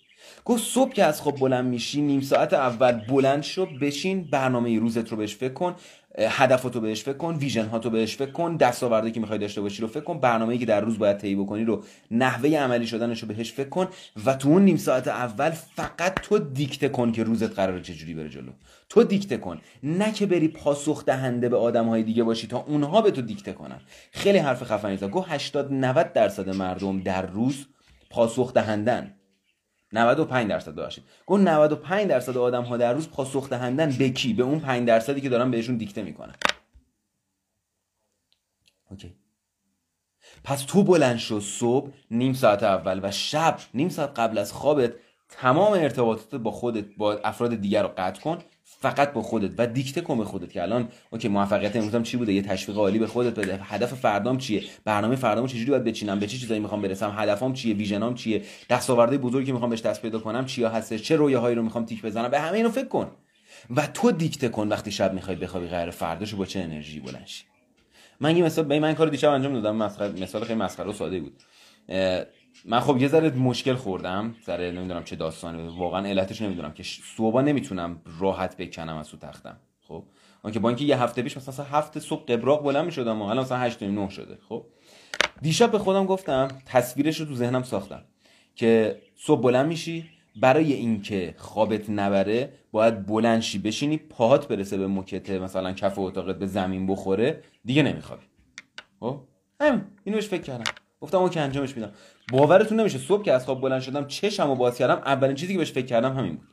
گفت 0.45 0.63
صبح 0.63 0.93
که 0.93 1.04
از 1.04 1.21
خواب 1.21 1.39
بلند 1.39 1.65
میشی 1.65 2.02
نیم 2.02 2.21
ساعت 2.21 2.54
اول 2.54 2.91
بلند 2.91 3.43
شو 3.43 3.65
بشین 3.65 4.23
برنامه 4.23 4.80
روزت 4.80 5.10
رو 5.10 5.17
بهش 5.17 5.36
فکر 5.36 5.54
کن 5.54 5.75
هدفتو 6.17 6.82
بهش 6.82 7.04
فکر 7.04 7.17
کن 7.17 7.36
ویژن 7.36 7.65
هاتو 7.65 7.89
بهش 7.89 8.15
فکر 8.15 8.32
کن 8.32 8.56
دستاوردی 8.56 9.12
که 9.12 9.19
می‌خوای 9.19 9.39
داشته 9.39 9.62
باشی 9.62 9.82
رو 9.82 9.88
فکر 9.88 10.04
کن 10.04 10.19
برنامه‌ای 10.19 10.60
که 10.60 10.65
در 10.65 10.82
روز 10.82 10.99
باید 10.99 11.17
طی 11.17 11.36
بکنی 11.36 11.63
رو 11.63 11.84
نحوه 12.12 12.49
عملی 12.49 12.88
شدنش 12.88 13.21
رو 13.21 13.28
بهش 13.28 13.54
فکر 13.54 13.69
کن 13.69 13.88
و 14.25 14.34
تو 14.34 14.49
اون 14.49 14.63
نیم 14.63 14.78
ساعت 14.78 15.08
اول 15.08 15.49
فقط 15.49 16.19
تو 16.21 16.39
دیکته 16.39 16.89
کن 16.89 17.12
که 17.12 17.23
روزت 17.23 17.56
قراره 17.56 17.82
چجوری 17.82 18.13
بره 18.13 18.30
جلو. 18.30 18.52
تو 18.89 19.04
دیکته 19.04 19.38
کن. 19.38 19.62
نه 19.84 20.12
که 20.12 20.25
بری 20.25 20.47
پاسخ 20.47 21.06
دهنده 21.06 21.49
به 21.49 21.58
آدم 21.58 22.02
دیگه 22.02 22.23
باشی 22.23 22.47
تا 22.47 22.65
اونها 22.67 23.02
به 23.02 23.12
تو 23.12 23.21
دیکته 23.21 23.54
کنن. 23.54 23.80
خیلی 24.12 24.38
حرف 24.38 24.63
خفنی 24.63 24.97
زد. 24.97 25.10
گفت 25.10 25.28
80 25.30 25.73
90 25.73 26.13
درصد 26.13 26.49
مردم 26.49 26.99
در 26.99 27.25
روز 27.25 27.65
پاسخ 28.10 28.54
دهندن. 28.54 29.18
95 29.93 30.49
درصد 30.49 30.75
ببخشید 30.75 31.04
گفت 31.25 31.43
95 31.43 32.08
درصد 32.08 32.38
آدم 32.38 32.63
ها 32.63 32.78
در 32.78 32.93
روز 32.93 33.10
پاسخ 33.10 33.49
دهندن 33.49 33.91
به 33.91 34.10
کی؟ 34.10 34.34
به 34.34 34.43
اون 34.43 34.60
5 34.60 34.88
درصدی 34.88 35.21
که 35.21 35.30
دارن 35.30 35.52
بهشون 35.52 35.78
دیکته 35.78 36.04
می‌کنن. 36.04 36.36
اوکی. 38.89 39.15
پس 40.43 40.63
تو 40.63 40.84
بلند 40.84 41.17
شو 41.17 41.39
صبح 41.39 41.91
نیم 42.12 42.34
ساعت 42.34 42.63
اول 42.63 42.99
و 43.04 43.12
شب 43.12 43.60
نیم 43.73 43.89
ساعت 43.89 44.19
قبل 44.19 44.38
از 44.38 44.54
خوابت 44.54 44.93
تمام 45.30 45.73
ارتباطات 45.73 46.36
با 46.36 46.52
خودت 46.52 46.86
با 46.97 47.13
افراد 47.13 47.56
دیگر 47.56 47.84
رو 47.84 47.89
قطع 47.97 48.21
کن. 48.21 48.39
فقط 48.82 49.13
با 49.13 49.21
خودت 49.21 49.51
و 49.58 49.67
دیکته 49.67 50.01
کن 50.01 50.17
به 50.17 50.25
خودت 50.25 50.51
که 50.51 50.62
الان 50.62 50.89
اوکی 51.10 51.27
موفقیت 51.27 51.75
امروزم 51.75 52.03
چی 52.03 52.17
بوده؟ 52.17 52.34
یه 52.34 52.41
تشویق 52.41 52.77
عالی 52.77 52.99
به 52.99 53.08
خودت 53.08 53.39
بده. 53.39 53.60
هدف 53.63 53.93
فردام 53.93 54.38
چیه؟ 54.38 54.63
برنامه 54.86 55.15
فردامو 55.15 55.47
چجوری 55.47 55.71
باید 55.71 55.84
بچینم؟ 55.84 56.19
به 56.19 56.27
چه 56.27 56.32
چی 56.32 56.39
چیزایی 56.39 56.60
می‌خوام 56.60 56.82
برسم؟ 56.82 57.15
هدفام 57.17 57.53
چیه؟ 57.53 57.75
ویژنام 57.75 58.15
چیه؟ 58.15 58.41
دستاوردهای 58.69 59.17
بزرگی 59.17 59.45
که 59.45 59.53
می‌خوام 59.53 59.69
بهش 59.69 59.82
دست 59.82 60.01
پیدا 60.01 60.19
کنم 60.19 60.45
چیا 60.45 60.69
هستش؟ 60.69 61.01
چه 61.01 61.15
رویاهایی 61.15 61.55
رو 61.55 61.63
می‌خوام 61.63 61.86
تیک 61.86 62.01
بزنم؟ 62.01 62.29
به 62.29 62.39
همه 62.39 62.58
اینو 62.58 62.69
فکر 62.69 62.88
کن. 62.88 63.12
و 63.75 63.88
تو 63.88 64.12
دیکته 64.12 64.49
کن 64.49 64.67
وقتی 64.67 64.91
شب 64.91 65.13
می‌خوای 65.13 65.36
بخوابی 65.36 65.67
قرار 65.67 65.91
فرداشو 65.91 66.38
با 66.38 66.45
چه 66.45 66.60
انرژی 66.60 66.99
بلند 66.99 67.27
من 68.19 68.38
یه 68.38 68.43
مثال 68.43 68.65
به 68.65 68.79
من 68.79 68.93
کار 68.93 69.08
دیشب 69.08 69.29
انجام 69.29 69.62
دادم 69.62 69.75
مثال 70.19 70.43
خیلی 70.43 70.60
مسخره 70.60 70.89
و 70.89 70.93
ساده 70.93 71.19
بود. 71.19 71.43
من 72.65 72.79
خب 72.79 72.97
یه 72.97 73.07
ذره 73.07 73.29
مشکل 73.29 73.75
خوردم 73.75 74.35
سر 74.45 74.71
نمی‌دونم 74.71 75.03
چه 75.03 75.15
داستانی 75.15 75.77
واقعا 75.77 76.07
علتش 76.07 76.41
نمی‌دونم 76.41 76.71
که 76.71 76.83
صبح 77.17 77.41
نمی‌تونم 77.41 78.01
راحت 78.19 78.57
بکنم 78.57 78.97
از 78.97 79.09
تو 79.09 79.17
تختم 79.17 79.57
خب؟ 79.87 80.03
که 80.53 80.59
با 80.59 80.69
اینکه 80.69 80.85
یه 80.85 81.01
هفته 81.01 81.21
پیش 81.21 81.37
مثلا 81.37 81.65
هفته 81.65 81.99
صبح 81.99 82.25
قبراق 82.25 82.63
بلند 82.63 82.85
می‌شدم 82.85 83.21
الان 83.21 83.43
مثلا 83.43 83.57
8 83.57 83.83
9 83.83 84.09
شده 84.09 84.37
خب؟ 84.49 84.65
دیشب 85.41 85.71
به 85.71 85.79
خودم 85.79 86.05
گفتم 86.05 86.47
تصویرش 86.65 87.19
رو 87.19 87.25
تو 87.25 87.35
ذهنم 87.35 87.63
ساختم 87.63 88.03
که 88.55 89.01
صبح 89.15 89.41
بلند 89.41 89.67
میشی 89.67 90.09
برای 90.35 90.73
اینکه 90.73 91.35
خوابت 91.37 91.89
نبره 91.89 92.53
باید 92.71 93.05
بلند 93.05 93.41
شی 93.41 93.59
بشینی 93.59 93.97
پاهات 93.97 94.47
برسه 94.47 94.77
به 94.77 94.87
موکته 94.87 95.39
مثلا 95.39 95.73
کف 95.73 95.99
اتاقت 95.99 96.39
به 96.39 96.45
زمین 96.45 96.87
بخوره 96.87 97.43
دیگه 97.65 97.83
نمیخوابی 97.83 98.23
خب؟ 98.99 99.19
همین 99.61 99.81
اینو 100.03 100.21
فکر 100.21 100.41
کردم. 100.41 100.71
گفتم 101.01 101.17
اوکی 101.17 101.39
انجامش 101.39 101.75
میدم. 101.75 101.91
باورتون 102.31 102.79
نمیشه 102.79 102.97
صبح 102.97 103.23
که 103.23 103.33
از 103.33 103.45
خواب 103.45 103.62
بلند 103.62 103.81
شدم 103.81 104.07
چشمو 104.07 104.55
باز 104.55 104.77
کردم 104.77 105.01
اولین 105.05 105.35
چیزی 105.35 105.53
که 105.53 105.59
بهش 105.59 105.71
فکر 105.71 105.85
کردم 105.85 106.17
همین 106.17 106.35
بود. 106.35 106.47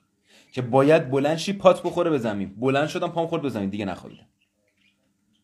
که 0.53 0.63
باید 0.63 1.11
بلند 1.11 1.37
شی 1.37 1.53
پات 1.53 1.83
بخوره 1.83 2.11
به 2.11 2.19
زمین. 2.19 2.55
بلند 2.57 2.89
شدم 2.89 3.09
پام 3.09 3.27
خورد 3.27 3.43
به 3.43 3.49
زمین 3.49 3.69
دیگه 3.69 3.85
نخوابیدم. 3.85 4.27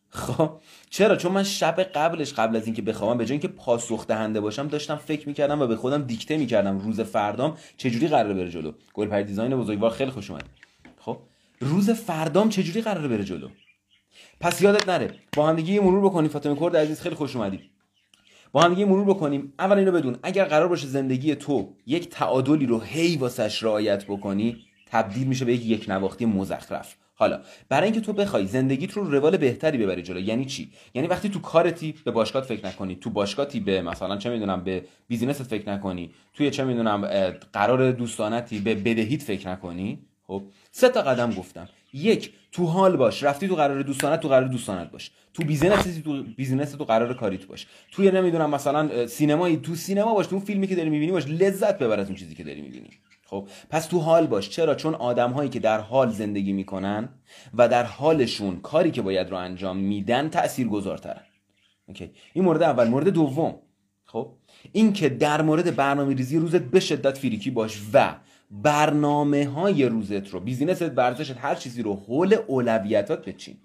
خب 0.09 0.59
چرا؟ 0.89 1.15
چون 1.15 1.31
من 1.31 1.43
شب 1.43 1.79
قبلش 1.79 2.33
قبل 2.33 2.55
از 2.55 2.65
اینکه 2.65 2.81
بخوابم 2.81 3.17
به 3.17 3.25
جای 3.25 3.31
اینکه 3.31 3.47
پاسخ 3.47 4.07
دهنده 4.07 4.41
باشم 4.41 4.67
داشتم 4.67 4.95
فکر 4.95 5.27
می‌کردم 5.27 5.61
و 5.61 5.67
به 5.67 5.75
خودم 5.75 6.03
دیکته 6.03 6.37
می‌کردم 6.37 6.79
روز 6.79 7.01
فردام 7.01 7.57
چجوری 7.77 8.07
قراره 8.07 8.33
بره 8.33 8.49
جلو. 8.49 8.71
گل 8.93 9.07
پر 9.07 9.21
دیزاین 9.21 9.55
بزرگوار 9.55 9.91
خیلی 9.91 10.11
خوش 10.11 10.29
اومد. 10.29 10.43
خب 10.99 11.17
روز 11.59 11.89
فردام 11.89 12.49
چجوری 12.49 12.81
قراره 12.81 13.07
بره 13.07 13.23
جلو؟ 13.23 13.49
پس 14.39 14.61
یادت 14.61 14.89
نره 14.89 15.15
با 15.35 15.47
هم 15.47 15.55
دیگه 15.55 15.81
مرور 15.81 16.09
بکنیم 16.09 16.29
فاطمه 16.29 16.55
کرد 16.55 16.75
عزیز 16.75 17.01
خیلی 17.01 17.15
خوش 17.15 17.35
اومدی. 17.35 17.72
با 18.53 18.61
هم 18.61 18.73
دیگه 18.73 18.85
مرور 18.85 19.05
بکنیم. 19.05 19.53
اول 19.59 19.77
اینو 19.77 19.91
بدون. 19.91 20.17
اگر 20.23 20.45
قرار 20.45 20.67
باشه 20.67 20.87
زندگی 20.87 21.35
تو 21.35 21.73
یک 21.85 22.09
تعادلی 22.09 22.65
رو 22.65 22.79
هی 22.79 23.17
واسش 23.17 23.63
رعایت 23.63 24.05
بکنی 24.05 24.57
تبدیل 24.85 25.27
میشه 25.27 25.45
به 25.45 25.53
یک 25.53 25.65
یک 25.65 25.89
نواختی 25.89 26.25
مزخرف. 26.25 26.95
حالا 27.15 27.41
برای 27.69 27.83
اینکه 27.83 28.01
تو 28.01 28.13
بخوای 28.13 28.45
زندگیت 28.45 28.91
رو 28.91 29.11
روال 29.11 29.37
بهتری 29.37 29.77
ببری 29.77 30.01
جلو 30.01 30.19
یعنی 30.19 30.45
چی؟ 30.45 30.71
یعنی 30.93 31.07
وقتی 31.07 31.29
تو 31.29 31.39
کارتی 31.39 31.95
به 32.05 32.11
باشگاه 32.11 32.43
فکر 32.43 32.67
نکنی 32.67 32.95
تو 32.95 33.09
باشگاهی 33.09 33.59
به 33.59 33.81
مثلا 33.81 34.17
چه 34.17 34.29
می‌دونم 34.29 34.63
به 34.63 34.85
بیزینست 35.07 35.43
فکر 35.43 35.69
نکنی 35.69 36.11
توی 36.33 36.51
چه 36.51 36.63
می‌دونم 36.63 37.01
قرار 37.53 37.91
دوستانتی 37.91 38.59
به 38.59 38.75
بدهیت 38.75 39.21
فکر 39.21 39.49
نکنی 39.49 39.99
خب 40.27 40.43
سه 40.71 40.89
تا 40.89 41.01
قدم 41.01 41.31
گفتم. 41.31 41.69
یک 41.93 42.33
تو 42.51 42.65
حال 42.65 42.97
باش 42.97 43.23
رفتی 43.23 43.47
تو 43.47 43.55
قرار 43.55 43.81
دوستانت 43.81 44.19
تو 44.19 44.27
قرار 44.27 44.47
دوستانت 44.47 44.91
باش. 44.91 45.11
تو 45.33 45.43
business 45.43 46.01
تو 46.03 46.23
business 46.23 46.71
تو 46.71 46.83
قرار 46.83 47.13
کاریت 47.13 47.45
باش. 47.45 47.67
توی 47.91 48.11
نمی‌دونم 48.11 48.49
مثلا 48.49 49.07
سینمایی 49.07 49.57
تو 49.57 49.75
سینما 49.75 50.13
باش 50.13 50.27
تو 50.27 50.39
فیلمی 50.39 50.67
که 50.67 50.75
داری 50.75 50.89
می‌بینی 50.89 51.11
باش 51.11 51.27
لذت 51.27 51.79
ببر 51.79 51.99
از 51.99 52.07
اون 52.07 52.15
چیزی 52.15 52.35
که 52.35 52.43
داری 52.43 52.61
می‌بینی. 52.61 52.89
خب؟ 53.25 53.47
پس 53.69 53.85
تو 53.85 53.99
حال 53.99 54.27
باش. 54.27 54.49
چرا؟ 54.49 54.75
چون 54.75 54.95
آدم 54.95 55.31
هایی 55.31 55.49
که 55.49 55.59
در 55.59 55.79
حال 55.79 56.09
زندگی 56.09 56.53
می‌کنن 56.53 57.09
و 57.53 57.67
در 57.69 57.83
حالشون 57.83 58.59
کاری 58.59 58.91
که 58.91 59.01
باید 59.01 59.29
رو 59.29 59.37
انجام 59.37 59.77
میدن 59.77 60.29
تأثیر 60.29 60.67
گذارترن 60.67 61.21
okay؟ 61.87 62.11
این 62.33 62.45
مورد 62.45 62.63
اول. 62.63 62.87
مورد 62.87 63.07
دوم. 63.07 63.55
خب؟ 64.05 64.31
این 64.71 64.93
که 64.93 65.09
در 65.09 65.41
مورد 65.41 65.75
برنامه 65.75 66.15
ریزی 66.15 66.37
روزت 66.37 66.61
به 66.61 66.79
شدت 66.79 67.17
freaky 67.17 67.51
باش 67.51 67.81
و 67.93 68.15
برنامه 68.61 69.47
های 69.47 69.85
روزت 69.85 70.29
رو 70.29 70.39
business 70.39 70.76
ت 70.76 70.81
ورزشت 70.81 71.37
هر 71.37 71.55
چیزی 71.55 71.81
رو 71.81 71.95
حول 71.95 72.33
اولویتات 72.47 73.25
بچین. 73.25 73.57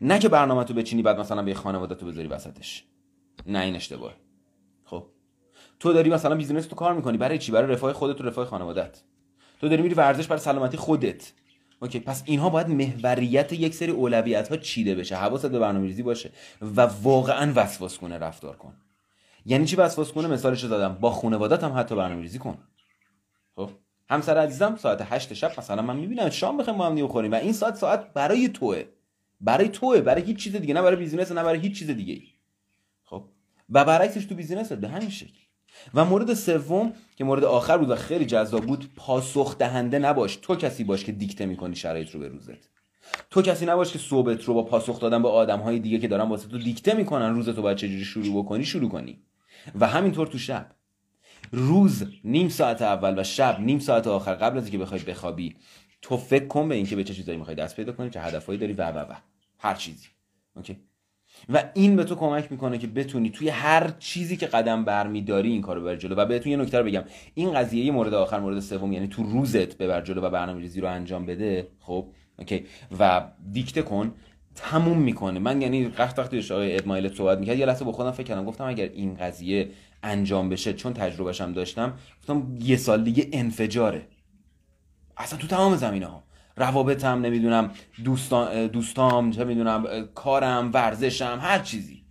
نه 0.00 0.18
که 0.18 0.28
برنامه 0.28 0.64
تو 0.64 0.74
بچینی 0.74 1.02
بعد 1.02 1.20
مثلا 1.20 1.42
به 1.42 1.54
خانواده 1.54 1.94
تو 1.94 2.06
بذاری 2.06 2.28
وسطش. 2.28 2.84
نه 3.46 3.58
این 3.58 3.76
اشتباه 3.76 4.14
خب. 4.84 5.06
تو 5.80 5.92
داری 5.92 6.10
مثلا 6.10 6.34
business 6.36 6.66
تو 6.66 6.76
کار 6.76 6.94
می‌کنی. 6.94 7.18
برای 7.18 7.38
چی؟ 7.38 7.52
برای 7.52 7.72
رفاه 7.72 7.92
خودت 7.92 8.20
و 8.20 8.24
رفاه 8.24 8.44
خانوادت 8.44 9.02
تو 9.60 9.68
داری 9.68 9.82
میری 9.82 9.94
ورزش 9.94 10.26
برای 10.26 10.40
سلامتی 10.40 10.76
خودت. 10.76 11.32
okay 11.82 12.00
پس 12.00 12.22
اینها 12.26 12.50
باید 12.50 12.68
محوریت 12.68 13.52
یک 13.52 13.74
سری 13.74 13.90
اولویت 13.90 14.48
ها 14.48 14.56
چیده 14.56 14.94
بشه. 14.94 15.16
حواست 15.16 15.46
به 15.46 15.58
برنامه‌ریزی 15.58 16.02
باشه 16.02 16.30
و 16.76 16.80
واقعا 16.80 17.52
وسواس 17.56 17.98
گونه 17.98 18.18
رفتار 18.18 18.56
کن. 18.56 18.74
یعنی 19.46 19.66
چی 19.66 19.76
وسواس 19.76 20.12
کنه 20.12 20.28
مثالش 20.28 20.64
دادم 20.64 20.94
با 20.94 21.10
خانوادت 21.10 21.64
هم 21.64 21.78
حتی 21.78 21.96
برنامه‌ریزی 21.96 22.38
کن. 22.38 22.58
خب. 23.56 23.70
همسر 24.10 24.38
عزیزم 24.38 24.76
ساعت 24.76 25.06
8 25.10 25.34
شب 25.34 25.52
مثلا 25.58 25.82
من 25.82 25.96
می‌بینم 25.96 26.30
شام 26.30 26.56
بخوایم 26.56 26.78
با 26.78 26.86
هم 26.86 26.94
بخوریم. 26.94 27.32
و 27.32 27.34
این 27.34 27.52
ساعت 27.52 27.74
ساعت 27.74 28.12
برای 28.12 28.48
توه. 28.48 28.84
برای 29.40 29.68
توه 29.68 30.00
برای 30.00 30.22
هیچ 30.22 30.36
چیز 30.36 30.56
دیگه 30.56 30.74
نه 30.74 30.82
برای 30.82 30.96
business 30.96 31.32
نه 31.32 31.42
برای 31.42 31.60
هیچ 31.60 31.78
چیز 31.78 31.90
دیگه 31.90 32.22
خب؟ 33.04 33.24
و 33.70 33.84
برعکسش 33.84 34.24
تو 34.24 34.34
business 34.34 34.72
به 34.72 34.88
همین 34.88 35.10
شکل. 35.10 35.40
و 35.94 36.04
مورد 36.04 36.34
سوم 36.34 36.92
که 37.16 37.24
مورد 37.24 37.44
آخر 37.44 37.78
بود 37.78 37.90
و 37.90 37.96
خیلی 37.96 38.24
جذاب 38.24 38.66
بود 38.66 38.90
پاسخ 38.96 39.58
دهنده 39.58 39.98
نباش. 39.98 40.36
تو 40.36 40.56
کسی 40.56 40.84
باش 40.84 41.04
که 41.04 41.12
دیکته 41.12 41.46
می‌کنی 41.46 41.76
شرایط 41.76 42.10
رو 42.10 42.20
به 42.20 42.28
روزت. 42.28 42.70
تو 43.30 43.42
کسی 43.42 43.66
نباش 43.66 43.92
که 43.92 43.98
صحبت 43.98 44.44
رو 44.44 44.54
با 44.54 44.62
پاسخ 44.62 45.00
دادن 45.00 45.22
به 45.22 45.28
آدم 45.28 45.60
های 45.60 45.78
دیگه 45.78 45.98
که 45.98 46.08
دارن 46.08 46.28
واسه 46.28 46.48
تو 46.48 46.58
دیکته 46.58 46.94
می‌کنن 46.94 47.34
روزت 47.34 47.56
رو 47.56 47.62
باید 47.62 47.76
چجوری 47.76 48.04
شروع 48.04 48.42
بکنی 48.42 48.64
شروع 48.64 48.90
کنی. 48.90 49.22
و 49.80 49.86
همینطور 49.86 50.26
تو 50.26 50.38
شب. 50.38 50.66
روز 51.52 52.04
نیم 52.24 52.48
ساعت 52.48 52.82
اول 52.82 53.18
و 53.18 53.24
شب 53.24 53.60
نیم 53.60 53.78
ساعت 53.78 54.06
آخر 54.06 54.34
قبل 54.34 54.58
از 54.58 54.64
اینکه 54.64 54.78
بخوای 54.78 55.00
بخوابی 55.00 55.56
تو 56.02 56.16
فکر 56.16 56.46
کن 56.46 56.68
به 56.68 56.74
اینکه 56.74 56.96
به 56.96 57.04
چه 57.04 57.14
چیزایی 57.14 57.38
می‌خوای 57.38 57.56
دست 57.56 57.76
پیدا 57.76 57.92
کنی 57.92 58.10
چه 58.10 58.20
هدفهایی 58.20 58.58
داری 58.58 58.72
و 58.72 58.90
و 58.90 58.98
و. 58.98 59.14
هر 59.58 59.74
چیزی. 59.74 60.06
okay؟ 60.56 60.76
و 61.48 61.64
این 61.74 61.96
به 61.96 62.04
تو 62.04 62.14
کمک 62.14 62.52
می‌کنه 62.52 62.78
که 62.78 62.86
بتونی 62.86 63.30
توی 63.30 63.48
هر 63.48 63.90
چیزی 63.98 64.36
که 64.36 64.46
قدم 64.46 64.84
برمیداری 64.84 65.50
این 65.50 65.62
کارو 65.62 65.80
ببری 65.80 65.96
جلو. 65.96 66.14
و 66.14 66.26
بهتون 66.26 66.52
یه 66.52 66.58
نکته 66.58 66.78
رو 66.78 66.84
بگم. 66.84 67.04
این 67.34 67.52
قضیه 67.52 67.84
یه 67.84 67.92
مورد 67.92 68.14
آخر 68.14 68.40
مورد 68.40 68.60
سوم 68.60 68.92
یعنی 68.92 69.08
تو 69.08 69.22
روزت 69.22 69.78
ببر 69.78 70.00
جلو 70.00 70.20
و 70.20 70.30
برنامه‌ریزی 70.30 70.80
رو 70.80 70.88
انجام 70.88 71.26
بده 71.26 71.68
خب؟ 71.80 72.06
okay؟ 72.38 72.66
و 73.00 73.22
دیکته 73.52 73.82
کن. 73.82 74.14
تموم 74.54 74.98
می‌کنه. 74.98 75.38
من 75.38 75.62
یعنی 75.62 75.84
وقت 75.84 76.18
وقتی 76.18 76.52
آقای 76.52 76.76
Ed 76.76 76.86
Mylett 76.86 77.14
صحبت 77.14 77.38
می‌کرد 77.38 77.58
یه 77.58 77.66
لحظه 77.66 77.84
با 77.84 77.92
خودم 77.92 78.10
فکر 78.10 78.26
کردم 78.26 78.44
گفتم 78.44 78.64
اگر 78.64 78.84
این 78.84 79.14
قضیه 79.14 79.70
انجام 80.02 80.48
بشه 80.48 80.72
چون 80.72 80.92
تجربهشم 80.92 81.44
هم 81.44 81.52
داشتم 81.52 81.92
گفتم 82.20 82.56
یه 82.60 82.76
سال 82.76 83.04
دیگه 83.04 83.28
انفجاره. 83.32 84.06
اصلا 85.16 85.38
تو 85.38 85.46
تمام 85.46 85.76
زمینه 85.76 86.06
ها. 86.06 86.22
روابطم 86.56 87.20
نمی‌دونم 87.20 87.70
دوستان 88.04 88.66
دوستام 88.66 89.30
چه 89.30 89.44
می‌دونم 89.44 90.08
کارم 90.14 90.70
ورزشم 90.72 91.38
هر 91.42 91.58
چیزی. 91.58 92.04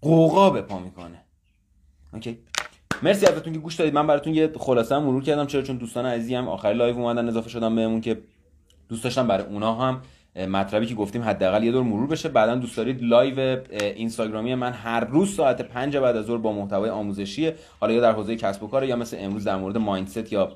قوقا 0.00 0.50
به 0.50 0.62
پا 0.62 0.78
می‌کنه. 0.78 1.24
okay؟ 2.12 2.38
مرسی 3.02 3.26
ازتون 3.26 3.52
که 3.52 3.58
گوش 3.58 3.74
دادید. 3.74 3.94
من 3.94 4.06
براتون 4.06 4.34
یه 4.34 4.52
خلاصه 4.58 4.98
مرور 4.98 5.22
کردم. 5.22 5.46
چرا؟ 5.46 5.62
چون 5.62 5.76
دوستان 5.76 6.06
عزیزی 6.06 6.34
هم 6.34 6.48
آخر 6.48 6.72
live 6.72 6.96
اومدن. 6.98 7.28
اضافه 7.28 7.48
شدم 7.48 7.76
بهمون 7.76 8.00
که 8.00 8.22
دوست 8.88 9.04
داشتم 9.04 9.26
برای 9.26 9.46
اونا 9.46 9.74
هم 9.74 10.02
مطلبی 10.36 10.86
که 10.86 10.94
گفتیم 10.94 11.22
حداقل 11.22 11.64
یه 11.64 11.72
دور 11.72 11.82
مرور 11.82 12.06
بشه. 12.06 12.28
بعدا 12.28 12.54
دوست 12.54 12.76
دارید 12.76 13.02
live 13.02 13.58
اینستاگرامی 13.72 14.54
من 14.54 14.72
هر 14.72 15.04
روز 15.04 15.34
ساعت 15.34 15.62
5 15.62 15.96
بعد 15.96 16.16
از 16.16 16.24
ظهر 16.24 16.38
با 16.38 16.52
محتوای 16.52 16.90
آموزشی 16.90 17.52
حالا 17.80 17.92
یا 17.92 18.00
در 18.00 18.12
حوزه 18.12 18.36
کسب 18.36 18.62
و 18.62 18.66
کار 18.66 18.84
یا 18.84 18.96
مثل 18.96 19.16
امروز 19.20 19.44
در 19.44 19.56
مورد 19.56 19.78
mindset 19.78 20.32
یا 20.32 20.52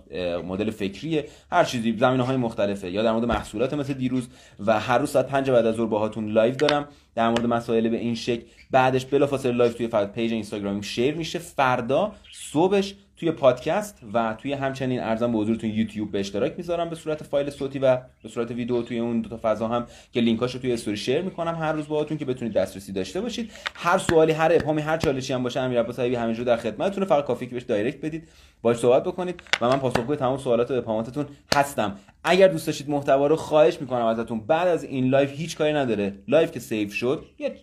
مدل 0.48 0.70
فکری 0.70 1.22
هر 1.52 1.64
چیزی 1.64 1.96
زمینه 1.98 2.22
های 2.22 2.36
مختلفه 2.36 2.90
یا 2.90 3.02
در 3.02 3.12
مورد 3.12 3.24
محصولات 3.24 3.74
مثل 3.74 3.92
دیروز 3.92 4.28
و 4.66 4.80
هر 4.80 4.98
روز 4.98 5.10
ساعت 5.10 5.26
5 5.26 5.50
بعد 5.50 5.66
از 5.66 5.74
ظهر 5.74 5.86
باهاتون 5.86 6.28
live 6.28 6.54
دارم. 6.54 6.88
در 7.14 7.28
مورد 7.28 7.46
مسائل 7.46 7.88
به 7.88 7.96
این 7.96 8.14
شکل 8.14 8.42
بعدش 8.70 9.04
بلافاصله 9.04 9.52
live 9.52 9.72
توی 9.72 9.86
page 9.86 10.32
اینستاگرامی 10.32 10.82
share 10.82 11.14
میشه. 11.14 11.38
فردا 11.38 12.12
صبحش 12.32 12.94
توی 13.20 13.30
پادکست 13.30 14.00
و 14.14 14.34
توی 14.38 14.52
همچنین 14.52 15.00
عرضم 15.00 15.32
به 15.32 15.38
حضورتون 15.38 15.70
یوتیوب 15.70 16.12
به 16.12 16.20
اشتراک 16.20 16.54
می‌ذارم 16.56 16.90
به 16.90 16.96
صورت 16.96 17.22
فایل 17.22 17.50
صوتی 17.50 17.78
و 17.78 17.96
به 18.22 18.28
صورت 18.28 18.50
ویدیو 18.50 18.82
توی 18.82 18.98
اون 18.98 19.20
دو 19.20 19.28
تا 19.28 19.38
فضا 19.42 19.68
هم 19.68 19.86
که 20.12 20.20
لینکاشو 20.20 20.58
توی 20.58 20.72
story 20.72 20.96
share 20.96 21.22
می‌کنم 21.22 21.54
هر 21.54 21.72
روز 21.72 21.88
باهاتون 21.88 22.18
که 22.18 22.24
بتونید 22.24 22.54
دسترسی 22.54 22.92
داشته 22.92 23.20
باشید. 23.20 23.50
هر 23.74 23.98
سوالی 23.98 24.32
هر 24.32 24.52
ابهامی 24.52 24.82
هر 24.82 24.96
چالشی 24.96 25.32
هم 25.32 25.42
باشه 25.42 25.60
امیر 25.60 25.80
عباس 25.80 26.00
حبیبی 26.00 26.16
همینجور 26.16 26.46
در 26.46 26.56
خدمتتون 26.56 27.04
فقط 27.04 27.24
کافی 27.24 27.46
که 27.46 27.54
بهش 27.54 27.62
direct 27.62 28.00
بدید 28.00 28.28
باش 28.62 28.76
صحبت 28.76 29.04
بکنید 29.04 29.42
و 29.60 29.68
من 29.68 29.78
پاسخگوی 29.78 30.16
تمام 30.16 30.38
سوالات 30.38 30.70
و 30.70 30.74
ابهاماتتون 30.74 31.26
هستم. 31.54 31.96
اگر 32.24 32.48
دوست 32.48 32.66
داشتید 32.66 32.90
محتوا 32.90 33.26
رو 33.26 33.36
خواهش 33.36 33.80
می‌کنم 33.80 34.04
ازتون. 34.04 34.40
بعد 34.40 34.68
از 34.68 34.84
این 34.84 35.08
live 35.08 35.28
هیچ 35.28 35.56
کاری 35.56 35.72
نداره. 35.72 36.14
live 36.28 36.48
که 36.48 36.60
save 36.60 36.90
شد 36.90 37.24
یه 37.38 37.54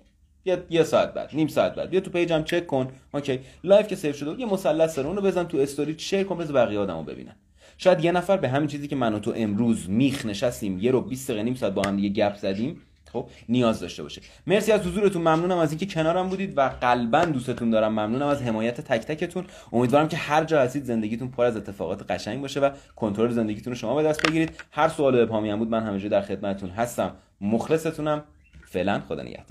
یه 0.70 0.84
ساعت 0.84 1.14
بعد 1.14 1.30
نیم 1.34 1.48
ساعت 1.48 1.76
بعد. 1.76 1.90
بیا 1.90 2.00
تو 2.00 2.12
page 2.12 2.37
م 2.37 2.44
چک 2.44 2.68
کن. 2.68 2.88
okay. 3.14 3.40
live 3.64 3.86
که 3.86 3.96
save 3.96 4.14
شده 4.14 4.40
یه 4.40 4.46
مثلث 4.46 4.96
داره 4.96 5.08
اونو 5.08 5.22
بزن 5.22 5.44
تو 5.44 5.58
story 5.58 5.96
share 6.00 6.24
کن 6.24 6.38
بذار 6.38 6.54
بقیه 6.54 6.80
آدمو 6.80 7.04
ببینن. 7.04 7.36
شاید 7.78 8.06
یه 8.06 8.12
نفر 8.12 8.38
به 8.38 8.50
همین 8.50 8.68
چیزی 8.68 8.88
که 8.88 8.96
من 8.96 9.14
و 9.14 9.20
تو 9.20 9.34
امروز 9.36 9.90
میخ 9.90 10.26
نشستیم 10.26 10.80
یه 10.80 10.92
رو 10.92 11.02
20 11.02 11.28
دقیقه 11.28 11.44
نیم 11.44 11.56
ساعت 11.56 11.74
با 11.74 11.82
هم 11.82 11.96
دیگه 11.96 12.10
گپ 12.10 12.36
زدیم 12.36 12.82
خب 13.14 13.30
نیاز 13.50 13.80
داشته 13.80 14.04
باشه. 14.04 14.22
مرسی 14.48 14.72
از 14.72 14.82
حضورتون 14.82 15.22
ممنونم 15.22 15.58
از 15.58 15.72
اینکه 15.72 15.86
کنارم 15.86 16.30
بودید 16.30 16.58
و 16.58 16.70
قلبا 16.82 17.26
دوستتون 17.26 17.70
دارم. 17.70 17.92
ممنونم 17.92 18.28
از 18.28 18.42
حمایت 18.42 18.82
تک 18.82 19.02
تکتون. 19.02 19.46
امیدوارم 19.74 20.08
که 20.08 20.18
هر 20.18 20.44
جا 20.44 20.62
هستید 20.62 20.84
زندگیتون 20.84 21.28
پر 21.28 21.46
از 21.46 21.58
اتفاقات 21.58 22.12
قشنگ 22.12 22.42
باشه 22.42 22.60
و 22.60 22.70
کنترل 22.96 23.30
زندگیتون 23.30 23.74
رو 23.74 23.80
شما 23.80 23.96
به 23.96 24.04
دست 24.04 24.28
بگیرید. 24.28 24.52
هر 24.72 24.88
سوال 24.88 25.16
به 25.16 25.26
پامی 25.26 25.56
بود 25.56 25.70
من 25.70 25.84
همیشه 25.84 26.10
در 26.10 26.22
خدمتتون 26.22 26.70
هستم. 26.70 27.16
مخلصتونم. 27.42 28.24
فعلا 28.66 29.02
خدا 29.08 29.24
نگهدار. 29.24 29.46